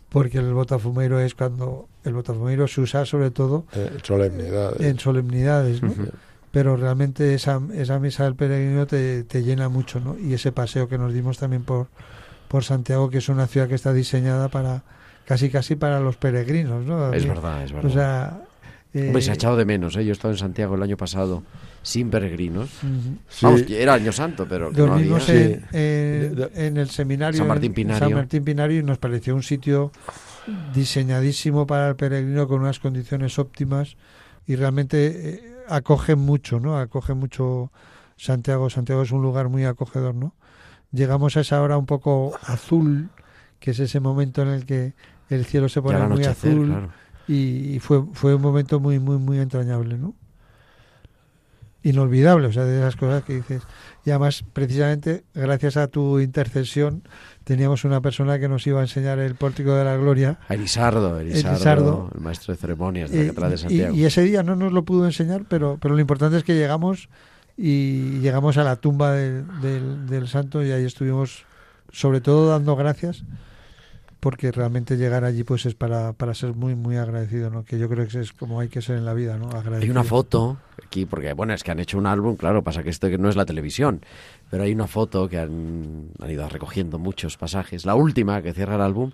[0.09, 5.83] porque el botafumeiro es cuando el botafumeiro se usa sobre todo eh, solemnidad en solemnidades,
[5.83, 5.93] ¿no?
[6.51, 10.17] Pero realmente esa, esa misa del peregrino te, te llena mucho, ¿no?
[10.17, 11.85] Y ese paseo que nos dimos también por,
[12.47, 14.81] por Santiago, que es una ciudad que está diseñada para
[15.29, 17.13] casi casi para los peregrinos, ¿no?
[17.13, 17.91] Es verdad, es verdad.
[17.91, 18.41] O sea,
[18.95, 20.03] eh, Hombre, se ha echado de menos, ¿eh?
[20.03, 21.43] Yo he estado en Santiago el año pasado
[21.83, 22.71] sin peregrinos.
[23.29, 23.45] Sí.
[23.45, 25.17] Vamos, que era año santo, pero que no había.
[25.71, 27.99] En, en- el seminario San Martín Pinario.
[27.99, 29.91] San Martín Pinario y nos pareció un sitio
[30.73, 33.95] diseñadísimo para el peregrino con unas condiciones óptimas
[34.47, 36.79] y realmente eh, acoge mucho, ¿no?
[36.79, 37.71] Acoge mucho
[38.17, 38.69] Santiago.
[38.71, 40.33] Santiago es un lugar muy acogedor, ¿no?
[40.91, 43.09] Llegamos a esa hora un poco azul,
[43.59, 44.93] que es ese momento en el que
[45.29, 46.89] el cielo se pone muy azul claro.
[47.27, 50.15] y, y fue fue un momento muy muy muy entrañable, ¿no?
[51.83, 53.63] inolvidable, o sea, de esas cosas que dices.
[54.05, 57.03] Y además, precisamente, gracias a tu intercesión,
[57.43, 60.39] teníamos una persona que nos iba a enseñar el pórtico de la gloria.
[60.47, 62.11] A Elisardo, Elisardo, Elisardo.
[62.13, 63.95] el maestro de ceremonias de la Catedral de Santiago.
[63.95, 67.09] Y, ese día no nos lo pudo enseñar, pero, pero lo importante es que llegamos
[67.55, 71.45] y llegamos a la tumba del, del santo y ahí estuvimos,
[71.91, 73.23] sobre todo, dando gracias,
[74.19, 77.63] porque realmente llegar allí pues es para, para ser muy, muy agradecido, ¿no?
[77.63, 79.45] Que yo creo que es como hay que ser en la vida, ¿no?
[79.49, 79.81] Agradecido.
[79.83, 82.89] Hay una foto aquí, porque bueno, es que han hecho un álbum, claro, pasa que
[82.89, 84.01] esto que no es la televisión,
[84.51, 87.85] pero hay una foto que han, han ido recogiendo muchos pasajes.
[87.85, 89.11] La última que cierra el álbum,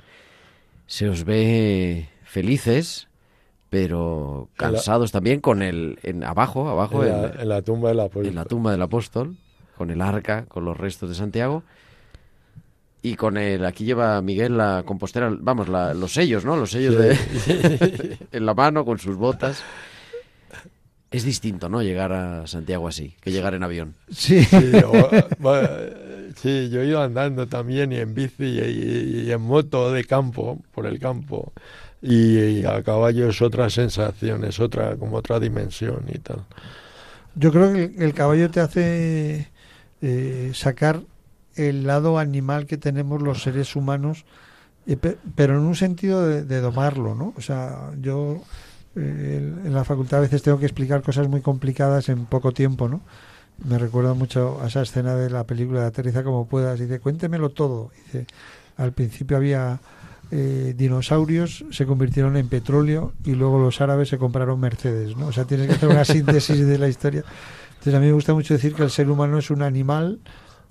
[0.88, 3.08] se os ve felices,
[3.70, 7.90] pero la- cansados también con el en abajo, abajo en, la, el- en la tumba
[7.90, 8.26] del apóstol.
[8.28, 9.38] en la tumba del apóstol,
[9.78, 11.64] con el arca, con los restos de Santiago.
[13.06, 16.56] Y con el, aquí lleva Miguel la compostera, vamos, la- los sellos, ¿no?
[16.58, 19.62] Los sellos de, en la mano, con sus botas.
[21.12, 21.82] Es distinto, ¿no?
[21.82, 23.96] Llegar a Santiago así, que llegar en avión.
[24.12, 25.70] Sí, Sí, o- bueno,
[26.36, 30.04] sí, yo he ido andando también y en bici y, y- y en moto de
[30.04, 31.54] campo, por el campo.
[32.02, 36.44] Y, y a caballo es otra sensación, es otra, como otra dimensión y tal.
[37.36, 39.48] yo creo que el, el caballo te hace
[40.02, 41.02] eh, sacar
[41.56, 44.26] el lado animal que tenemos los seres humanos,
[44.88, 47.34] eh, pe- pero en un sentido de, de domarlo, ¿no?
[47.38, 48.42] O sea, yo
[48.96, 52.88] eh, en la facultad a veces tengo que explicar cosas muy complicadas en poco tiempo,
[52.88, 53.02] ¿no?
[53.68, 56.78] Me recuerda mucho a esa escena de la película de Aterriza como puedas.
[56.80, 57.90] Dice, cuéntemelo todo.
[58.06, 58.28] Dice,
[58.76, 59.80] al principio había
[60.32, 65.28] eh, dinosaurios, se convirtieron en petróleo y luego los árabes se compraron Mercedes, ¿no?
[65.28, 67.24] O sea, tienes que hacer una síntesis de la historia.
[67.70, 70.20] Entonces a mí me gusta mucho decir que el ser humano es un animal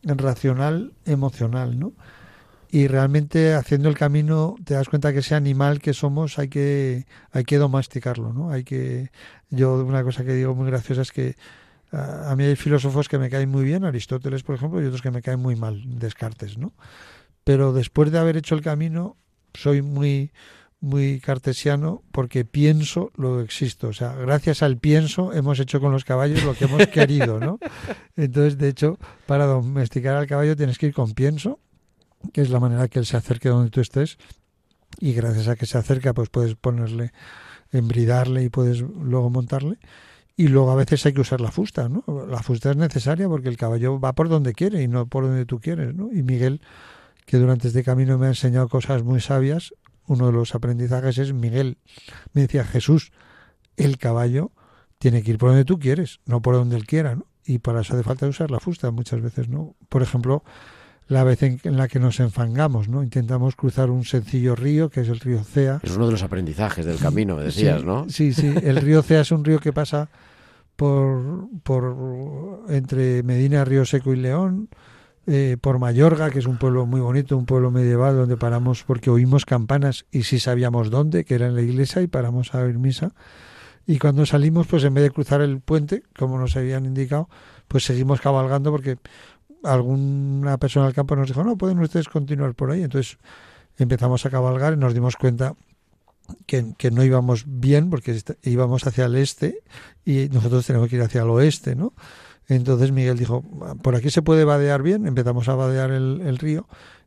[0.04, 1.92] racional, emocional, ¿no?
[2.70, 7.06] Y realmente haciendo el camino te das cuenta que ese animal que somos hay que
[7.30, 8.50] hay que domesticarlo, ¿no?
[8.50, 9.10] Hay que
[9.50, 11.36] yo una cosa que digo muy graciosa es que
[11.92, 15.02] a a mí hay filósofos que me caen muy bien, Aristóteles, por ejemplo, y otros
[15.02, 16.72] que me caen muy mal, Descartes, ¿no?
[17.44, 19.16] Pero después de haber hecho el camino,
[19.52, 20.32] soy muy
[20.84, 23.88] muy cartesiano porque pienso lo que existo.
[23.88, 27.58] O sea, gracias al pienso hemos hecho con los caballos lo que hemos querido, ¿no?
[28.16, 31.58] Entonces, de hecho, para domesticar al caballo tienes que ir con pienso,
[32.32, 34.18] que es la manera que él se acerque donde tú estés,
[35.00, 37.12] y gracias a que se acerca, pues puedes ponerle,
[37.72, 39.78] embridarle y puedes luego montarle.
[40.36, 42.04] Y luego a veces hay que usar la fusta, ¿no?
[42.28, 45.46] La fusta es necesaria porque el caballo va por donde quiere y no por donde
[45.46, 46.10] tú quieres, ¿no?
[46.12, 46.60] Y Miguel,
[47.24, 49.72] que durante este camino me ha enseñado cosas muy sabias,
[50.06, 51.78] uno de los aprendizajes es Miguel.
[52.32, 53.12] Me decía Jesús,
[53.76, 54.52] el caballo
[54.98, 57.26] tiene que ir por donde tú quieres, no por donde él quiera, ¿no?
[57.46, 59.74] Y para eso hace falta usar la fusta muchas veces, ¿no?
[59.90, 60.42] Por ejemplo,
[61.08, 63.02] la vez en, la que nos enfangamos, ¿no?
[63.02, 66.86] Intentamos cruzar un sencillo río, que es el río Cea, Es uno de los aprendizajes
[66.86, 68.08] del camino, me decías, sí, ¿no?
[68.08, 68.54] Sí, sí.
[68.62, 70.08] El río Cea es un río que pasa
[70.76, 74.68] por, por entre Medina, Río Seco y León,
[75.26, 79.10] eh, por Mayorga, que es un pueblo muy bonito, un pueblo medieval donde paramos porque
[79.10, 82.78] oímos campanas y sí sabíamos dónde, que era en la iglesia, y paramos a oír
[82.78, 83.12] misa.
[83.86, 87.28] Y cuando salimos, pues en vez de cruzar el puente, como nos habían indicado,
[87.68, 88.98] pues seguimos cabalgando porque
[89.62, 92.82] alguna persona del campo nos dijo, no, pueden ustedes continuar por ahí.
[92.82, 93.18] Entonces
[93.78, 95.54] empezamos a cabalgar y nos dimos cuenta
[96.46, 99.60] que, que no íbamos bien porque íbamos hacia el este
[100.04, 101.92] y nosotros tenemos que ir hacia el oeste, ¿no?
[102.48, 103.42] Entonces Miguel dijo,
[103.82, 106.66] por aquí se puede vadear bien, empezamos a vadear el, el río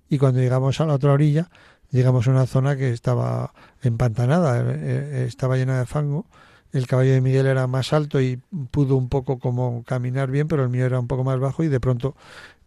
[0.10, 1.50] y cuando llegamos a la otra orilla,
[1.92, 6.26] llegamos a una zona que estaba empantanada, eh, eh, estaba llena de fango.
[6.74, 10.64] El caballo de Miguel era más alto y pudo un poco como caminar bien, pero
[10.64, 12.16] el mío era un poco más bajo y de pronto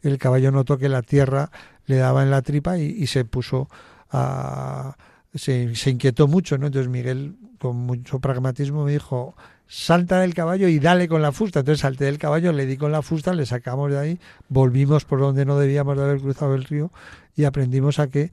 [0.03, 1.51] el caballo notó que la tierra
[1.87, 3.69] le daba en la tripa y, y se puso
[4.11, 4.97] a...
[5.33, 6.67] Se, se inquietó mucho, ¿no?
[6.67, 9.37] Entonces Miguel, con mucho pragmatismo, me dijo,
[9.71, 11.61] salta del caballo y dale con la fusta.
[11.61, 15.21] Entonces salté del caballo, le di con la fusta, le sacamos de ahí, volvimos por
[15.21, 16.91] donde no debíamos de haber cruzado el río
[17.37, 18.33] y aprendimos a que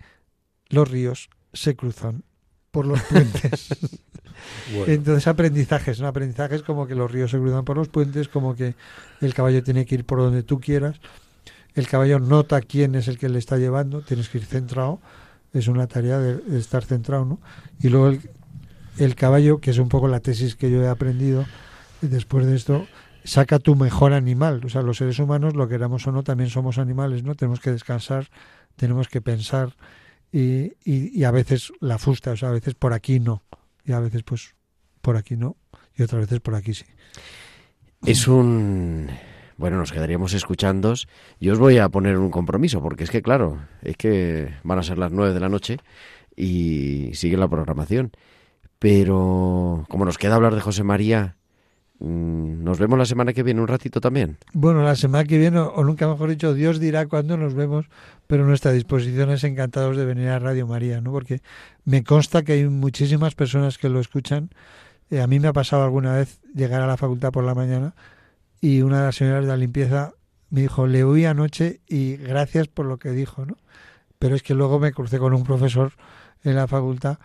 [0.69, 2.23] los ríos se cruzan
[2.71, 3.69] por los puentes.
[4.71, 6.07] Bueno, Entonces aprendizajes, ¿no?
[6.07, 8.75] Aprendizajes como que los ríos se cruzan por los puentes, como que
[9.19, 11.01] el caballo tiene que ir por donde tú quieras.
[11.73, 15.01] El caballo nota quién es el que le está llevando, tienes que ir centrado.
[15.53, 17.39] Es una tarea de, de estar centrado, ¿no?
[17.81, 18.21] Y luego el,
[18.97, 21.45] el caballo, que es un poco la tesis que yo he aprendido
[22.01, 22.87] después de esto,
[23.23, 24.61] saca tu mejor animal.
[24.65, 27.35] O sea, los seres humanos, lo queramos o no, también somos animales, ¿no?
[27.35, 28.27] Tenemos que descansar,
[28.75, 29.75] tenemos que pensar
[30.31, 33.43] y, y, a veces la fusta, o sea, a veces por aquí no.
[33.85, 34.55] Y a veces pues
[35.01, 35.55] por aquí no
[35.95, 36.85] y otras veces por aquí sí.
[38.05, 39.09] Es un...
[39.57, 40.93] Bueno, nos quedaríamos escuchando.
[41.39, 44.83] Yo os voy a poner un compromiso, porque es que, claro, es que van a
[44.83, 45.77] ser las nueve de la noche
[46.35, 48.11] y sigue la programación.
[48.79, 51.35] Pero como nos queda hablar de José María,
[51.99, 54.37] mm, ¿nos vemos la semana que viene un ratito también?
[54.53, 57.89] Bueno, la semana que viene, o nunca mejor dicho, Dios dirá cuándo nos vemos,
[58.27, 61.11] pero nuestra disposición es encantados de venir a Radio María, ¿no?
[61.11, 61.41] Porque
[61.85, 64.51] me consta que hay muchísimas personas que lo escuchan.
[65.09, 67.95] Eh, a mí me ha pasado alguna vez llegar a la facultad por la mañana
[68.61, 70.13] y una de las señoras de la limpieza
[70.49, 73.57] me dijo, le oí anoche y gracias por lo que dijo, ¿no?
[74.19, 75.93] Pero es que luego me crucé con un profesor
[76.43, 77.17] en la facultad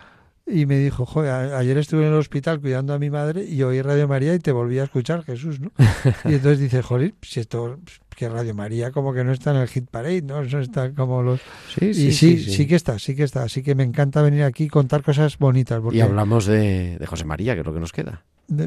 [0.45, 3.81] y me dijo, joder, ayer estuve en el hospital cuidando a mi madre y oí
[3.81, 5.71] Radio María y te volví a escuchar, Jesús, ¿no?
[6.25, 7.79] Y entonces dice, joder, si esto,
[8.15, 10.41] que Radio María como que no está en el hit parade, ¿no?
[10.41, 11.39] Eso está como los...
[11.79, 13.43] Sí, y sí, sí, que está, sí que está.
[13.43, 15.79] Así que me encanta venir aquí y contar cosas bonitas.
[15.81, 18.23] Porque, Y hablamos de, de José María, que es lo que nos queda.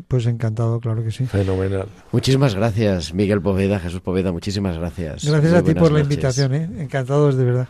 [0.08, 1.26] Pues encantado, claro que sí.
[1.26, 1.86] Fenomenal.
[2.10, 5.26] Muchísimas gracias, Miguel Poveda, Jesús Poveda, muchísimas gracias.
[5.26, 6.04] Gracias Muy a ti por la noches.
[6.04, 6.70] invitación, ¿eh?
[6.78, 7.68] Encantados de verdad.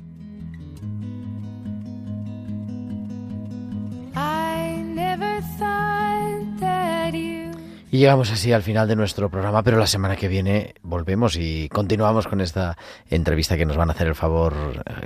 [7.96, 12.26] Llegamos así al final de nuestro programa, pero la semana que viene volvemos y continuamos
[12.26, 12.76] con esta
[13.08, 14.52] entrevista que nos van a hacer el favor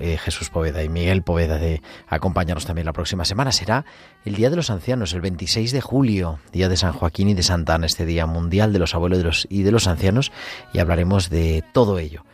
[0.01, 3.53] eh, Jesús Poveda y Miguel Poveda de acompañarnos también la próxima semana.
[3.53, 3.84] Será
[4.24, 7.45] el Día de los Ancianos, el 26 de julio, Día de San Joaquín y de
[7.45, 10.32] Santa Ana, este Día Mundial de los Abuelos y de los Ancianos,
[10.72, 12.24] y hablaremos de todo ello.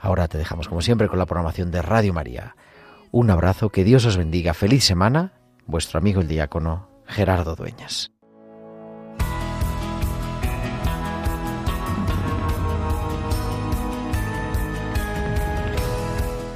[0.00, 2.56] Ahora te dejamos, como siempre, con la programación de Radio María.
[3.12, 5.34] Un abrazo, que Dios os bendiga, feliz semana,
[5.66, 8.10] vuestro amigo el diácono Gerardo Dueñas.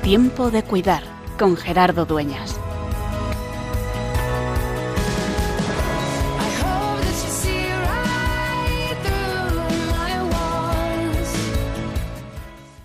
[0.05, 1.03] Tiempo de cuidar
[1.39, 2.61] con Gerardo Dueñas.